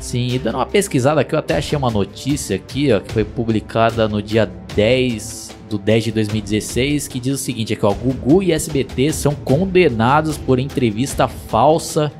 [0.00, 3.24] Sim, e dando uma pesquisada aqui, eu até achei uma notícia aqui, ó, que foi
[3.24, 8.42] publicada no dia 10 do 10 de 2016, que diz o seguinte: que ó, Gugu
[8.42, 12.12] e SBT são condenados por entrevista falsa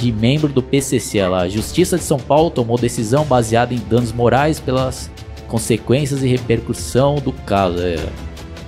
[0.00, 1.26] de membro do PCC.
[1.26, 1.42] Lá.
[1.42, 5.10] A Justiça de São Paulo tomou decisão baseada em danos morais pelas
[5.50, 7.80] consequências e repercussão do caso.
[7.80, 7.96] É.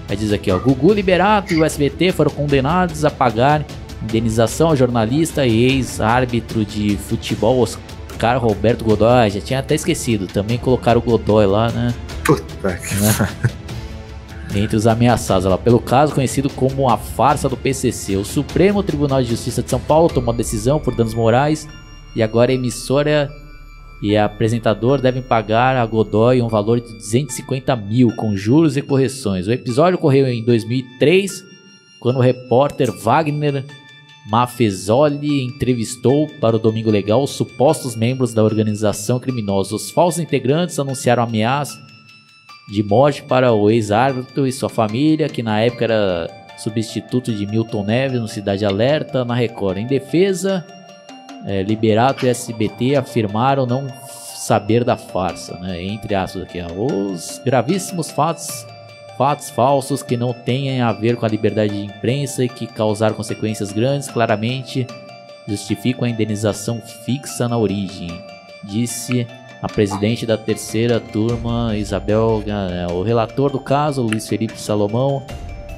[0.09, 3.65] Aí diz aqui, ó, Gugu Liberato e o SBT foram condenados a pagar
[4.03, 9.31] indenização ao jornalista e ex-árbitro de futebol Oscar Roberto Godoy.
[9.31, 11.95] Já tinha até esquecido, também colocaram o Godoy lá, né?
[12.25, 13.29] Puta que né?
[14.55, 18.17] Entre os ameaçados lá, pelo caso conhecido como a farsa do PCC.
[18.17, 21.67] O Supremo Tribunal de Justiça de São Paulo tomou a decisão por danos morais
[22.15, 23.31] e agora a emissora
[24.03, 29.47] e apresentador devem pagar a Godoy um valor de 250 mil com juros e correções.
[29.47, 31.45] O episódio ocorreu em 2003,
[32.01, 33.65] quando o repórter Wagner
[34.29, 39.77] Mafezoli entrevistou para o Domingo Legal os supostos membros da organização criminosa.
[39.77, 41.81] Os falsos integrantes anunciaram ameaça
[42.69, 47.85] de morte para o ex-árbitro e sua família, que na época era substituto de Milton
[47.85, 49.79] Neves no Cidade Alerta, na Record.
[49.79, 50.65] Em defesa,
[51.47, 55.83] é, Liberato e SBT afirmaram não saber da farsa, né?
[55.83, 58.67] Entre aspas aqui, os gravíssimos fatos,
[59.17, 63.15] fatos falsos que não têm a ver com a liberdade de imprensa e que causaram
[63.15, 64.87] consequências grandes, claramente
[65.47, 68.09] justificam a indenização fixa na origem,
[68.65, 69.27] disse
[69.61, 72.43] a presidente da terceira turma, Isabel,
[72.93, 75.23] o relator do caso, Luiz Felipe Salomão,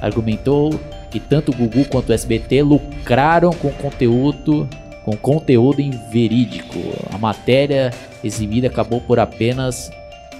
[0.01, 0.71] argumentou
[1.11, 4.67] que tanto o Gugu quanto o SBT lucraram com conteúdo
[5.05, 6.79] com conteúdo inverídico.
[7.13, 7.93] A matéria
[8.23, 9.91] exibida acabou por apenas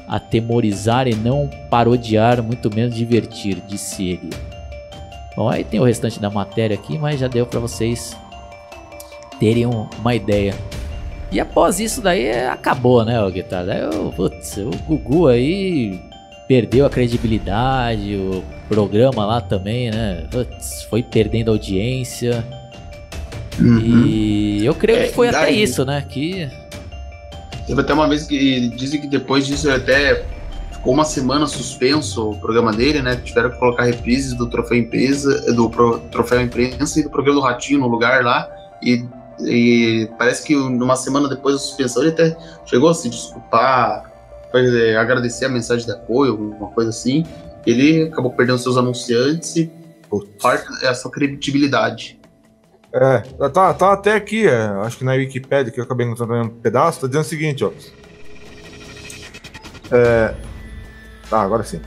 [0.07, 4.30] atemorizar e não parodiar, muito menos divertir, disse ele.
[5.36, 8.18] Bom, aí tem o restante da matéria aqui, mas já deu para vocês
[9.39, 10.55] terem uma ideia.
[11.32, 13.89] E após isso daí acabou, né, o guitarra?
[13.93, 15.99] O, putz, o Gugu aí
[16.47, 20.26] perdeu a credibilidade, o programa lá também, né?
[20.32, 22.43] Putz, foi perdendo audiência.
[23.60, 24.06] Uhum.
[24.06, 26.06] E eu creio é, que foi até isso, né?
[26.08, 26.49] Que.
[27.68, 30.24] Teve até uma vez que dizem que depois disso até
[30.72, 33.16] ficou uma semana suspenso o programa dele, né?
[33.16, 37.43] Tiveram que colocar reprises do troféu imprensa, do pro, troféu imprensa e do programa do
[37.43, 38.47] Ratinho no lugar lá.
[38.84, 39.03] E,
[39.41, 44.12] e parece que numa semana depois da suspensão ele até chegou a se desculpar,
[44.53, 47.26] é, agradecer a mensagem de apoio, alguma coisa assim.
[47.66, 49.72] Ele acabou perdendo seus anunciantes e
[50.39, 52.20] parte essa credibilidade.
[52.98, 53.20] É,
[53.50, 57.02] tá, tá até aqui, é, acho que na Wikipedia, que eu acabei encontrando um pedaço,
[57.02, 57.72] tá dizendo o seguinte, ó.
[59.91, 60.34] É,
[61.30, 61.82] tá, agora sim.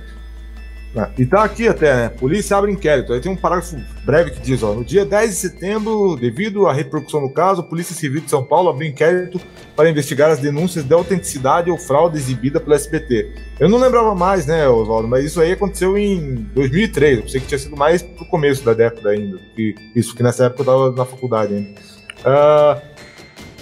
[0.99, 2.09] É, e tá aqui até, né?
[2.09, 3.12] Polícia abre inquérito.
[3.12, 6.72] Aí tem um parágrafo breve que diz: ó, no dia 10 de setembro, devido à
[6.72, 9.40] repercussão do caso, a Polícia Civil de São Paulo abriu inquérito
[9.76, 13.32] para investigar as denúncias de autenticidade ou fraude exibida pelo SBT.
[13.61, 17.18] Eu não lembrava mais, né, Oswaldo, mas isso aí aconteceu em 2003.
[17.18, 19.38] Eu pensei que tinha sido mais pro começo da década ainda.
[19.55, 21.70] Que, isso, que nessa época eu tava na faculdade ainda.
[22.18, 22.97] Uh,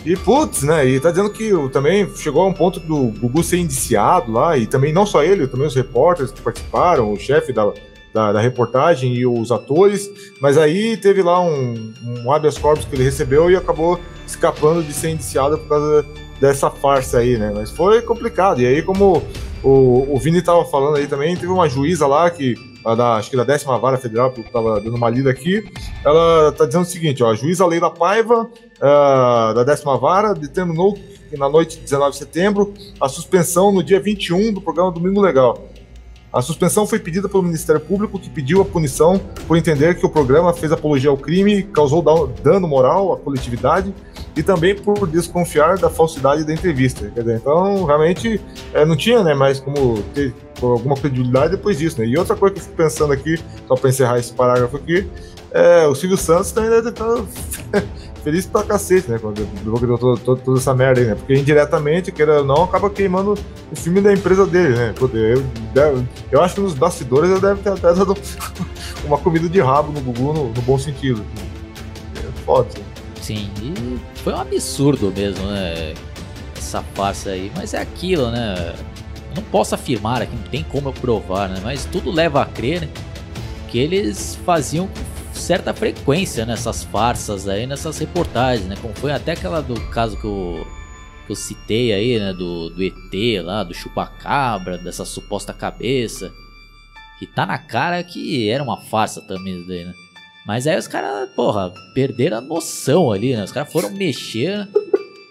[0.07, 0.87] e putz, né?
[0.87, 4.65] E tá dizendo que também chegou a um ponto do Gugu ser indiciado lá, e
[4.65, 7.73] também não só ele, também os repórteres que participaram, o chefe da,
[8.15, 10.09] da, da, reportagem e os atores,
[10.41, 14.93] mas aí teve lá um, um habeas corpus que ele recebeu e acabou escapando de
[14.93, 16.07] ser indiciado por causa
[16.41, 17.53] dessa farsa aí, né?
[17.53, 18.61] Mas foi complicado.
[18.61, 19.25] E aí, como
[19.61, 22.55] o, o Vini tava falando aí também, teve uma juíza lá que
[22.95, 25.65] da, acho que da décima vara federal, que eu estava dando uma lida aqui,
[26.05, 30.99] ela está dizendo o seguinte, ó, a juíza Leila Paiva, uh, da décima vara, determinou
[31.37, 35.67] na noite de 19 de setembro a suspensão no dia 21 do programa Domingo Legal.
[36.33, 39.19] A suspensão foi pedida pelo Ministério Público, que pediu a punição
[39.49, 43.95] por entender que o programa fez apologia ao crime, causou dano moral à coletividade
[44.37, 47.09] e também por desconfiar da falsidade da entrevista.
[47.09, 48.39] Dizer, então, realmente,
[48.75, 50.03] é, não tinha né, mais como
[50.57, 52.01] ter alguma credibilidade depois disso.
[52.01, 52.07] Né?
[52.07, 55.09] E outra coisa que eu fico pensando aqui, só para encerrar esse parágrafo aqui,
[55.53, 57.07] é, o Silvio Santos também deve estar
[58.23, 59.19] feliz pra cacete, né?
[59.19, 61.15] Quando deu toda, toda, toda, essa merda aí, né?
[61.15, 63.39] Porque indiretamente, queira ou não, acaba queimando
[63.71, 64.95] o filme da empresa dele, né?
[65.01, 68.17] Eu, eu, eu acho que nos bastidores ele deve ter até dado
[69.07, 71.25] uma comida de rabo no Gugu no, no bom sentido.
[72.17, 72.69] É foda.
[73.23, 75.95] Sim, e foi um absurdo mesmo, né?
[76.57, 77.51] Essa farsa aí.
[77.55, 78.75] Mas é aquilo, né?
[79.37, 81.61] Não posso afirmar aqui, não tem como eu provar, né?
[81.63, 82.89] Mas tudo leva a crer né?
[83.69, 84.89] que eles faziam
[85.33, 88.77] certa frequência nessas farsas aí, nessas reportagens, né?
[88.81, 90.67] Como foi até aquela do caso que eu,
[91.27, 92.33] que eu citei aí, né?
[92.33, 96.33] Do, do ET lá, do chupacabra, dessa suposta cabeça.
[97.19, 99.95] Que tá na cara que era uma farsa também isso daí, né?
[100.47, 103.45] Mas aí os caras, porra, perderam a noção ali, né?
[103.45, 104.69] Os caras foram mexer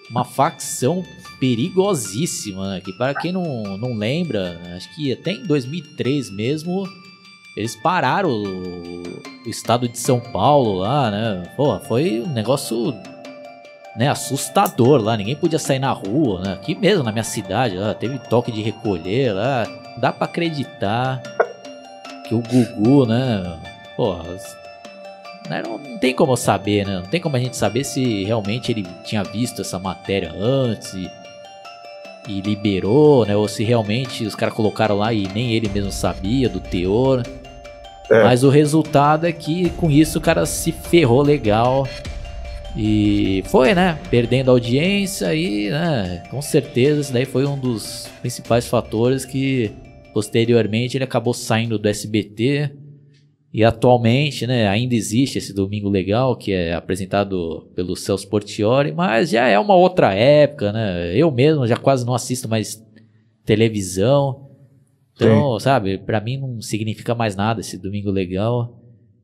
[0.09, 1.03] uma facção
[1.39, 2.81] perigosíssima, né?
[2.81, 6.87] Que para quem não, não lembra, acho que até em 2003 mesmo
[7.55, 9.03] eles pararam o,
[9.45, 11.43] o estado de São Paulo lá, né?
[11.55, 12.93] Pô, foi um negócio
[13.95, 16.53] né, assustador lá, ninguém podia sair na rua, né?
[16.53, 19.65] Aqui mesmo na minha cidade, lá, teve toque de recolher lá.
[19.97, 21.21] Dá para acreditar
[22.27, 23.57] que o Gugu, né?
[23.95, 24.15] Pô,
[25.49, 26.95] né, não, não, tem como saber, né?
[26.95, 31.09] Não tem como a gente saber se realmente ele tinha visto essa matéria antes e,
[32.27, 33.35] e liberou, né?
[33.35, 37.23] Ou se realmente os caras colocaram lá e nem ele mesmo sabia do teor.
[38.09, 38.23] É.
[38.23, 41.87] Mas o resultado é que com isso o cara se ferrou legal.
[42.77, 43.97] E foi, né?
[44.09, 46.23] Perdendo audiência e, né?
[46.29, 49.71] Com certeza, isso daí foi um dos principais fatores que
[50.13, 52.71] posteriormente ele acabou saindo do SBT.
[53.55, 59.29] E atualmente, né, ainda existe esse Domingo Legal, que é apresentado pelo Celso Portioli, mas
[59.29, 61.15] já é uma outra época, né?
[61.15, 62.85] Eu mesmo já quase não assisto mais
[63.45, 64.49] televisão.
[65.15, 65.63] Então, Sim.
[65.63, 68.77] sabe, para mim não significa mais nada esse domingo legal.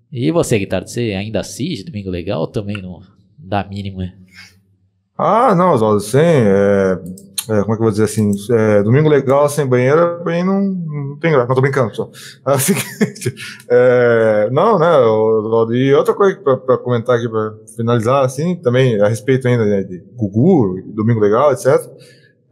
[0.10, 3.02] E você, Guitardo, você ainda assiste Domingo Legal ou também não
[3.38, 4.14] dá mínima?
[5.18, 6.20] Ah, não, Oswaldo, sim.
[6.20, 6.98] É,
[7.52, 8.32] é, como é que eu vou dizer assim?
[8.50, 11.48] É, domingo legal sem banheira, bem, não, não tem graça.
[11.48, 12.10] Não, tô brincando só.
[12.48, 13.36] É o seguinte,
[13.70, 14.88] é, não, né,
[15.76, 20.02] e outra coisa para comentar aqui, para finalizar, assim, também a respeito ainda né, de
[20.16, 21.78] Gugu, Domingo Legal, etc.,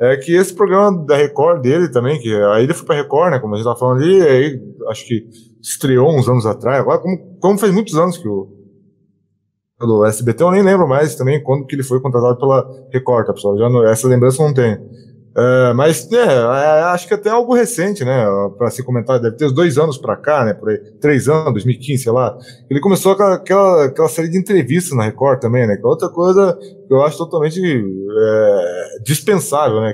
[0.02, 3.40] é que esse programa da Record dele também, que aí ele foi pra Record, né,
[3.40, 5.28] como a gente tava falando ali, aí acho que
[5.62, 8.59] estreou uns anos atrás, agora como, como faz muitos anos que o
[9.86, 13.34] do SBT, eu nem lembro mais também quando que ele foi contratado pela Record, tá,
[13.34, 13.58] pessoal?
[13.58, 14.78] Já não, essa lembrança não tem.
[15.40, 18.26] É, mas, é, é, acho que até algo recente, né,
[18.58, 21.54] para se comentar, deve ter uns dois anos para cá, né, por aí, três anos,
[21.54, 22.38] 2015, sei lá.
[22.70, 26.10] Ele começou aquela, aquela, aquela série de entrevistas na Record também, né, que é outra
[26.10, 29.94] coisa que eu acho totalmente é, dispensável, né,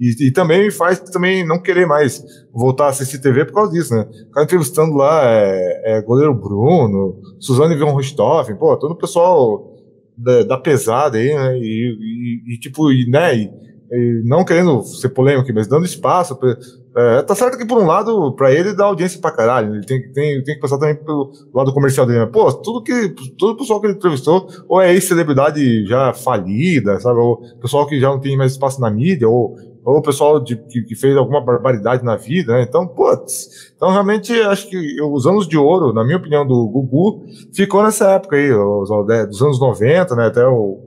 [0.00, 2.24] e, e, também me faz também não querer mais
[2.54, 4.08] voltar a assistir TV por causa disso, né.
[4.28, 7.94] Ficar entrevistando lá é, é, goleiro Bruno, Suzane von
[8.58, 9.74] pô, todo o pessoal
[10.16, 13.34] da, da pesada aí, né, e, e, e tipo, e, né,
[13.90, 16.36] e, não querendo ser polêmico, mas dando espaço.
[16.36, 16.56] Pra,
[16.96, 19.74] é, tá certo que, por um lado, para ele dá audiência pra caralho.
[19.74, 22.20] Ele tem, tem, tem que passar também pelo lado comercial dele.
[22.20, 22.26] Né?
[22.26, 23.14] Pô, tudo que.
[23.36, 27.20] Todo o pessoal que ele entrevistou, ou é ex-celebridade já falida, sabe?
[27.20, 30.84] Ou pessoal que já não tem mais espaço na mídia, ou, ou pessoal de, que,
[30.84, 32.62] que, fez alguma barbaridade na vida, né?
[32.62, 33.72] Então, putz.
[33.76, 38.12] Então, realmente, acho que os anos de ouro, na minha opinião, do Gugu, ficou nessa
[38.12, 38.88] época aí, os,
[39.28, 40.26] dos anos 90, né?
[40.28, 40.80] Até o.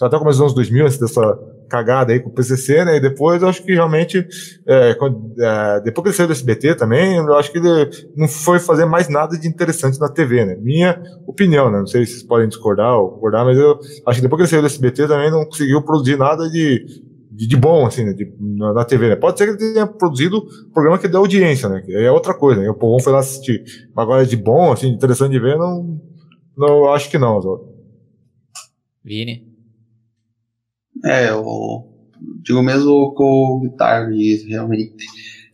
[0.00, 2.96] Até o começo dos anos 2000, antes dessa cagada aí com o PCC, né?
[2.96, 4.26] E depois eu acho que realmente,
[4.66, 8.28] é, quando, é, depois que ele saiu do SBT também, eu acho que ele não
[8.28, 10.56] foi fazer mais nada de interessante na TV, né?
[10.60, 11.78] Minha opinião, né?
[11.78, 14.48] Não sei se vocês podem discordar ou concordar, mas eu acho que depois que ele
[14.48, 16.84] saiu do SBT também não conseguiu produzir nada de,
[17.30, 18.12] de, de bom, assim, né?
[18.12, 19.16] De, na, na, TV, né?
[19.16, 21.82] Pode ser que ele tenha produzido programa que dê audiência, né?
[21.82, 22.70] Que é outra coisa, né?
[22.70, 23.62] O povo foi lá assistir.
[23.94, 26.00] Mas agora de bom, assim, interessante de ver, não,
[26.56, 27.60] não acho que não, Zó.
[29.04, 29.45] Vini?
[31.06, 31.84] É, eu
[32.42, 34.08] digo mesmo com o Guitar,
[34.48, 34.96] realmente.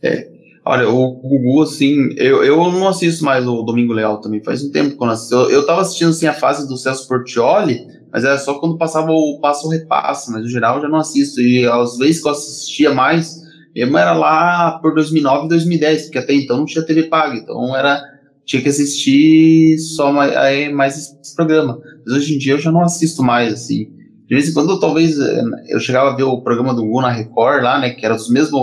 [0.01, 0.29] É,
[0.65, 4.71] olha, o Gugu, assim, eu, eu não assisto mais o Domingo Leal também, faz um
[4.71, 5.35] tempo que eu não assisto.
[5.35, 7.79] Eu, eu tava assistindo, assim, a fase do Celso Portioli,
[8.11, 11.39] mas era só quando passava o Passo Repassa, mas no geral eu já não assisto.
[11.39, 13.41] E às vezes que eu assistia mais,
[13.75, 17.75] mesmo era lá por 2009 e 2010, porque até então não tinha TV paga, então
[17.75, 18.01] era
[18.45, 21.79] tinha que assistir só mais, mais esse programa.
[22.05, 24.02] Mas hoje em dia eu já não assisto mais, assim.
[24.27, 27.11] De vez em quando, talvez, eh, eu chegava a ver o programa do Google na
[27.11, 28.61] Record lá, né, que era dos mesmos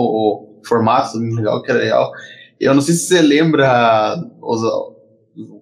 [0.65, 2.11] formatos, legal, que era legal.
[2.59, 4.61] Eu não sei se você lembra, os,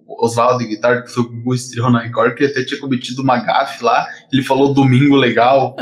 [0.06, 3.82] Oswaldo Guitar, que foi o Google estreou na Record, que até tinha cometido uma gafe
[3.84, 5.76] lá, ele falou domingo legal.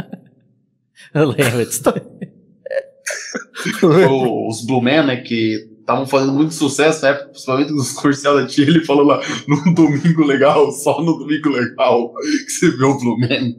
[1.14, 1.82] eu lembro disso.
[4.48, 8.46] os Blue Man, né, que estavam fazendo muito sucesso na época, principalmente nos comerciais da
[8.46, 12.12] tia, ele falou lá, num domingo legal, só no domingo legal,
[12.44, 13.54] que você vê o Man.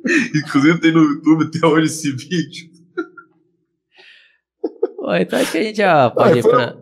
[0.34, 2.70] Inclusive tem no YouTube até hoje esse vídeo.
[5.20, 6.76] Então acho que a gente já pode ir pra...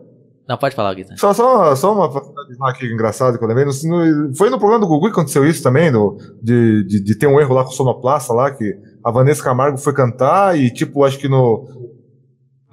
[0.47, 1.19] Não, pode falar, Guilherme.
[1.19, 3.65] Só, só, só uma aqui engraçado que eu lembrei.
[3.65, 7.27] No, foi no programa do Gugu que aconteceu isso também, do, de, de, de ter
[7.27, 11.03] um erro lá com o sonoplasta lá, que a Vanessa Camargo foi cantar e, tipo,
[11.03, 11.78] acho que no,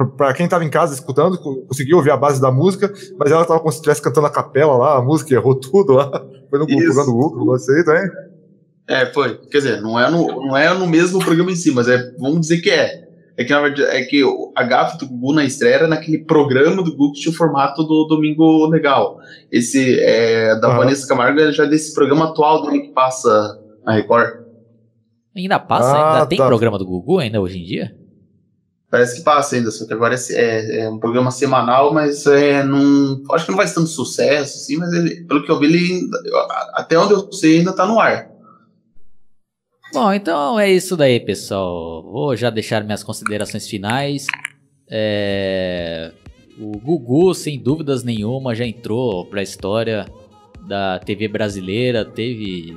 [0.05, 3.61] para quem estava em casa escutando, conseguiu ouvir a base da música, mas ela estava
[3.61, 6.11] como se estivesse cantando a capela lá, a música errou tudo lá.
[6.51, 8.09] Foi no programa do Google, você também?
[8.89, 9.37] É, foi.
[9.51, 12.43] Quer dizer, não é, no, não é no mesmo programa em si, mas é, vamos
[12.43, 13.05] dizer que é.
[13.37, 14.23] É que, na verdade, é que
[14.55, 17.83] a gafa do Gugu na estreia era naquele programa do Gugu que tinha o formato
[17.83, 19.19] do Domingo Legal.
[19.51, 24.47] Esse é, da Vanessa Camargo é já desse programa atual dele que passa na Record.
[25.37, 25.95] Ainda passa?
[25.95, 26.47] Ah, ainda tem tá.
[26.47, 28.06] programa do Gugu ainda hoje em dia?
[28.91, 32.63] Parece que passa ainda, só que agora é, é, é um programa semanal, mas é,
[32.63, 35.67] não, acho que não vai ser tanto sucesso, assim, mas ele, pelo que eu vi,
[35.67, 36.09] ele,
[36.73, 38.31] até onde eu sei, ainda tá no ar.
[39.93, 42.03] Bom, então é isso daí, pessoal.
[42.03, 44.27] Vou já deixar minhas considerações finais.
[44.91, 46.13] É...
[46.59, 50.07] O Gugu, sem dúvidas nenhuma, já entrou para a história
[50.67, 52.05] da TV brasileira.
[52.05, 52.77] Teve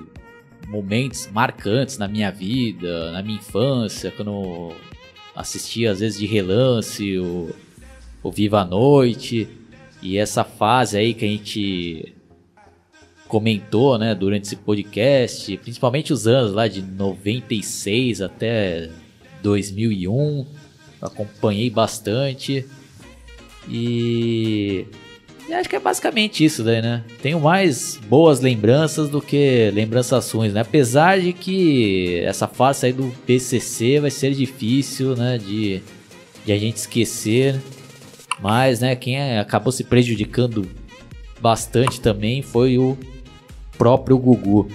[0.68, 4.72] momentos marcantes na minha vida, na minha infância, quando
[5.40, 7.50] assistia às vezes de relance o,
[8.22, 9.48] o Viva a Noite.
[10.02, 12.14] E essa fase aí que a gente
[13.28, 18.90] comentou, né, durante esse podcast, principalmente os anos lá de 96 até
[19.42, 20.46] 2001,
[21.02, 22.66] acompanhei bastante.
[23.70, 24.88] E
[25.50, 27.04] e acho que é basicamente isso daí, né?
[27.24, 30.62] Tenho mais boas lembranças do que lembranças ruins, né?
[30.62, 35.40] Apesar de que essa fase aí do PCC vai ser difícil, né?
[35.40, 35.82] De,
[36.46, 37.60] de a gente esquecer.
[38.40, 38.96] Mas, né?
[38.96, 40.70] Quem acabou se prejudicando
[41.42, 42.96] bastante também foi o
[43.76, 44.70] próprio Gugu.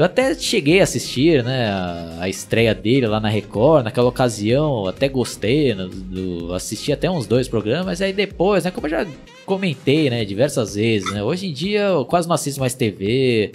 [0.00, 1.70] Eu até cheguei a assistir, né,
[2.18, 7.26] a, estreia dele lá na Record, naquela ocasião, até gostei, no, do, assisti até uns
[7.26, 9.06] dois programas, mas aí depois, né, como eu já
[9.44, 13.52] comentei, né, diversas vezes, né, hoje em dia eu quase não assisto mais TV,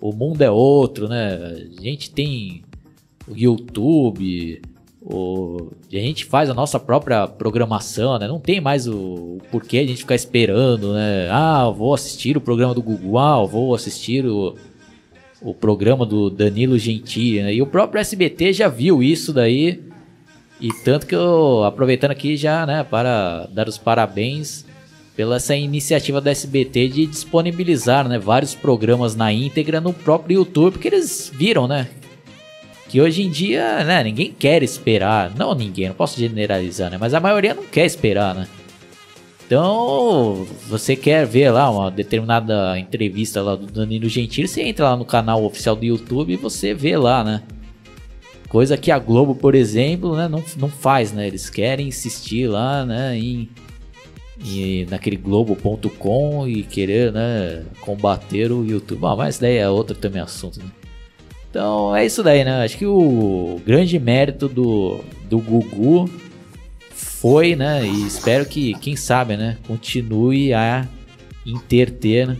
[0.00, 2.64] o mundo é outro, né, a gente tem
[3.28, 4.60] o YouTube,
[5.00, 8.26] o, a gente faz a nossa própria programação, né?
[8.26, 11.28] Não tem mais o, o, porquê a gente ficar esperando, né?
[11.30, 14.56] Ah, vou assistir o programa do Google, ah, vou assistir o,
[15.40, 17.54] o programa do Danilo Gentili, né?
[17.54, 19.82] E o próprio SBT já viu isso daí.
[20.60, 24.64] E tanto que eu, aproveitando aqui já, né, para dar os parabéns
[25.14, 30.72] pela essa iniciativa da SBT de disponibilizar, né, vários programas na íntegra no próprio YouTube,
[30.72, 31.88] porque eles viram, né,
[32.88, 35.34] que hoje em dia, né, ninguém quer esperar.
[35.36, 36.96] Não ninguém, não posso generalizar, né?
[36.98, 38.46] Mas a maioria não quer esperar, né?
[39.46, 44.96] Então, você quer ver lá uma determinada entrevista lá do Danilo Gentili, você entra lá
[44.96, 47.42] no canal oficial do YouTube e você vê lá, né?
[48.48, 51.28] Coisa que a Globo, por exemplo, né, não, não faz, né?
[51.28, 53.48] Eles querem insistir lá, né, em,
[54.44, 59.06] em naquele globo.com e querer, né, combater o YouTube.
[59.06, 60.70] Ah, mas daí é outro também assunto, né?
[61.48, 62.64] Então é isso daí, né?
[62.64, 66.10] Acho que o grande mérito do, do Gugu
[67.20, 67.84] foi, né?
[67.84, 69.56] E espero que, quem sabe, né?
[69.66, 70.86] Continue a
[71.44, 72.36] interter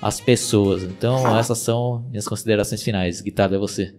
[0.00, 0.82] as pessoas.
[0.82, 3.20] Então essas são minhas considerações finais.
[3.20, 3.94] Guitarra, é você.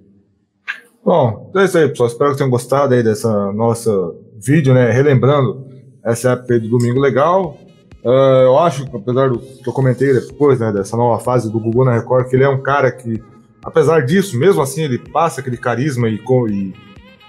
[1.04, 2.10] Bom, então é isso aí, pessoal.
[2.10, 3.92] Espero que tenham gostado aí dessa nossa
[4.40, 4.92] vídeo, né?
[4.92, 5.68] Relembrando
[6.04, 7.58] essa época do Domingo Legal.
[8.04, 11.86] Uh, eu acho, apesar do que eu comentei depois, né, dessa nova fase do Gugu
[11.86, 13.24] na Record, que ele é um cara que
[13.64, 16.20] apesar disso, mesmo assim, ele passa aquele carisma e,
[16.52, 16.74] e,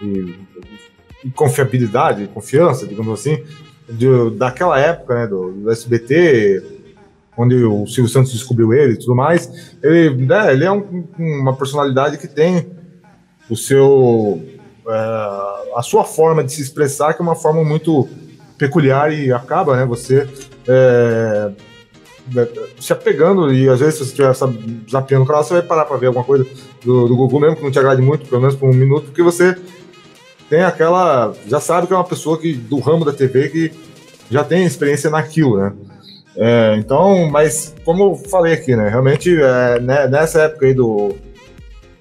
[0.02, 0.38] e
[1.30, 3.42] confiabilidade, confiança, digamos assim,
[3.88, 6.62] de, daquela época, né, do, do, SBT,
[7.36, 9.76] onde o Silvio Santos descobriu ele e tudo mais.
[9.82, 12.66] Ele, né, ele é um, uma personalidade que tem
[13.48, 14.42] o seu
[14.88, 18.08] é, a sua forma de se expressar que é uma forma muito
[18.56, 20.28] peculiar e acaba, né, você
[20.68, 21.50] é,
[22.80, 24.32] se apegando e às vezes se você estiver
[24.90, 26.46] zapeando o canal, você vai parar para ver alguma coisa
[26.82, 29.22] do, do Google mesmo que não te agrade muito, pelo menos por um minuto, porque
[29.22, 29.56] você
[30.48, 31.34] tem aquela.
[31.46, 33.72] Já sabe que é uma pessoa que, do ramo da TV que
[34.30, 35.72] já tem experiência naquilo, né?
[36.36, 38.88] É, então, mas como eu falei aqui, né?
[38.88, 41.14] Realmente, é, né, nessa época aí do,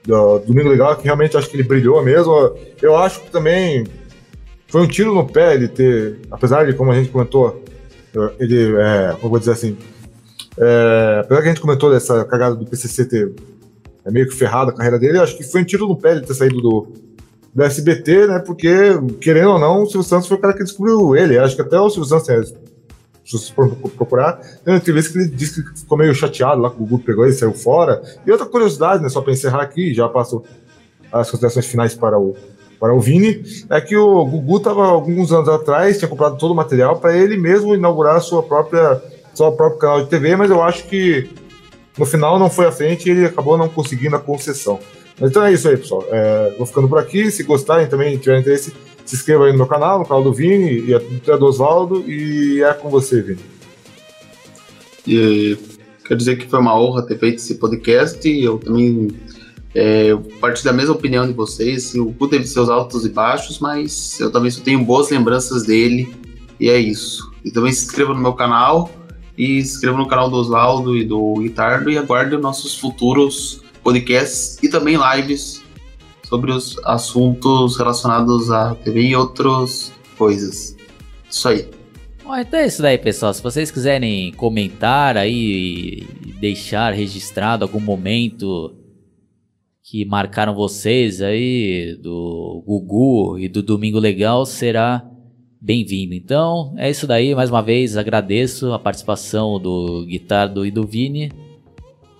[0.03, 2.55] do Domingo Legal, que realmente acho que ele brilhou mesmo.
[2.81, 3.85] Eu acho que também
[4.67, 7.63] foi um tiro no pé ele ter, apesar de, como a gente comentou,
[8.39, 9.77] ele, é, como vou dizer assim,
[10.57, 13.33] é, apesar que a gente comentou dessa cagada do PCC ter
[14.03, 16.21] é, meio que ferrado a carreira dele, acho que foi um tiro no pé ele
[16.21, 16.87] ter saído do,
[17.53, 18.39] do SBT, né?
[18.39, 18.71] Porque,
[19.21, 21.37] querendo ou não, o Silvio Santos foi o cara que descobriu ele.
[21.37, 23.53] Acho que até o Silvio Santos, é, se você
[23.95, 27.03] procurar, tem uma entrevista que ele disse que ficou meio chateado lá que o Gugu
[27.03, 28.01] pegou e saiu fora.
[28.25, 29.09] E outra curiosidade, né?
[29.09, 30.43] Só para encerrar aqui, já passo
[31.11, 32.35] as considerações finais para o,
[32.79, 36.55] para o Vini, é que o Gugu estava alguns anos atrás, tinha comprado todo o
[36.55, 39.01] material para ele mesmo inaugurar a sua própria
[39.39, 41.29] o próprio canal de TV, mas eu acho que
[41.97, 44.79] no final não foi à frente e ele acabou não conseguindo a concessão.
[45.19, 46.05] Mas então é isso aí, pessoal.
[46.09, 47.29] É, vou ficando por aqui.
[47.31, 48.73] Se gostarem também, tiverem interesse,
[49.05, 52.03] se inscreva aí no meu canal, no canal do Vini e até do Oswaldo.
[52.09, 53.41] E é com você, Vini.
[55.07, 55.57] E,
[56.05, 58.27] quero dizer que foi uma honra ter feito esse podcast.
[58.27, 59.09] Eu também
[59.75, 61.93] é, eu partilho da mesma opinião de vocês.
[61.95, 66.13] O Gu teve seus altos e baixos, mas eu também só tenho boas lembranças dele.
[66.59, 67.31] E é isso.
[67.43, 68.89] E também se inscreva no meu canal
[69.37, 74.57] e se inscreva no canal do Oswaldo e do Guitardo e aguarde nossos futuros podcasts
[74.63, 75.63] e também lives
[76.27, 80.75] sobre os assuntos relacionados à TV e outras coisas.
[81.29, 81.67] Isso aí.
[82.23, 83.33] Bom, então é isso daí, pessoal.
[83.33, 88.73] Se vocês quiserem comentar aí e deixar registrado algum momento
[89.83, 95.05] que marcaram vocês aí do Gugu e do Domingo Legal, será
[95.59, 96.13] bem-vindo.
[96.13, 97.35] Então, é isso daí.
[97.35, 101.31] Mais uma vez, agradeço a participação do Guitardo e do Vini.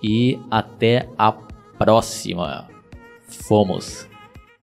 [0.02, 1.32] E até a
[1.78, 2.68] próxima.
[3.28, 4.06] Fomos!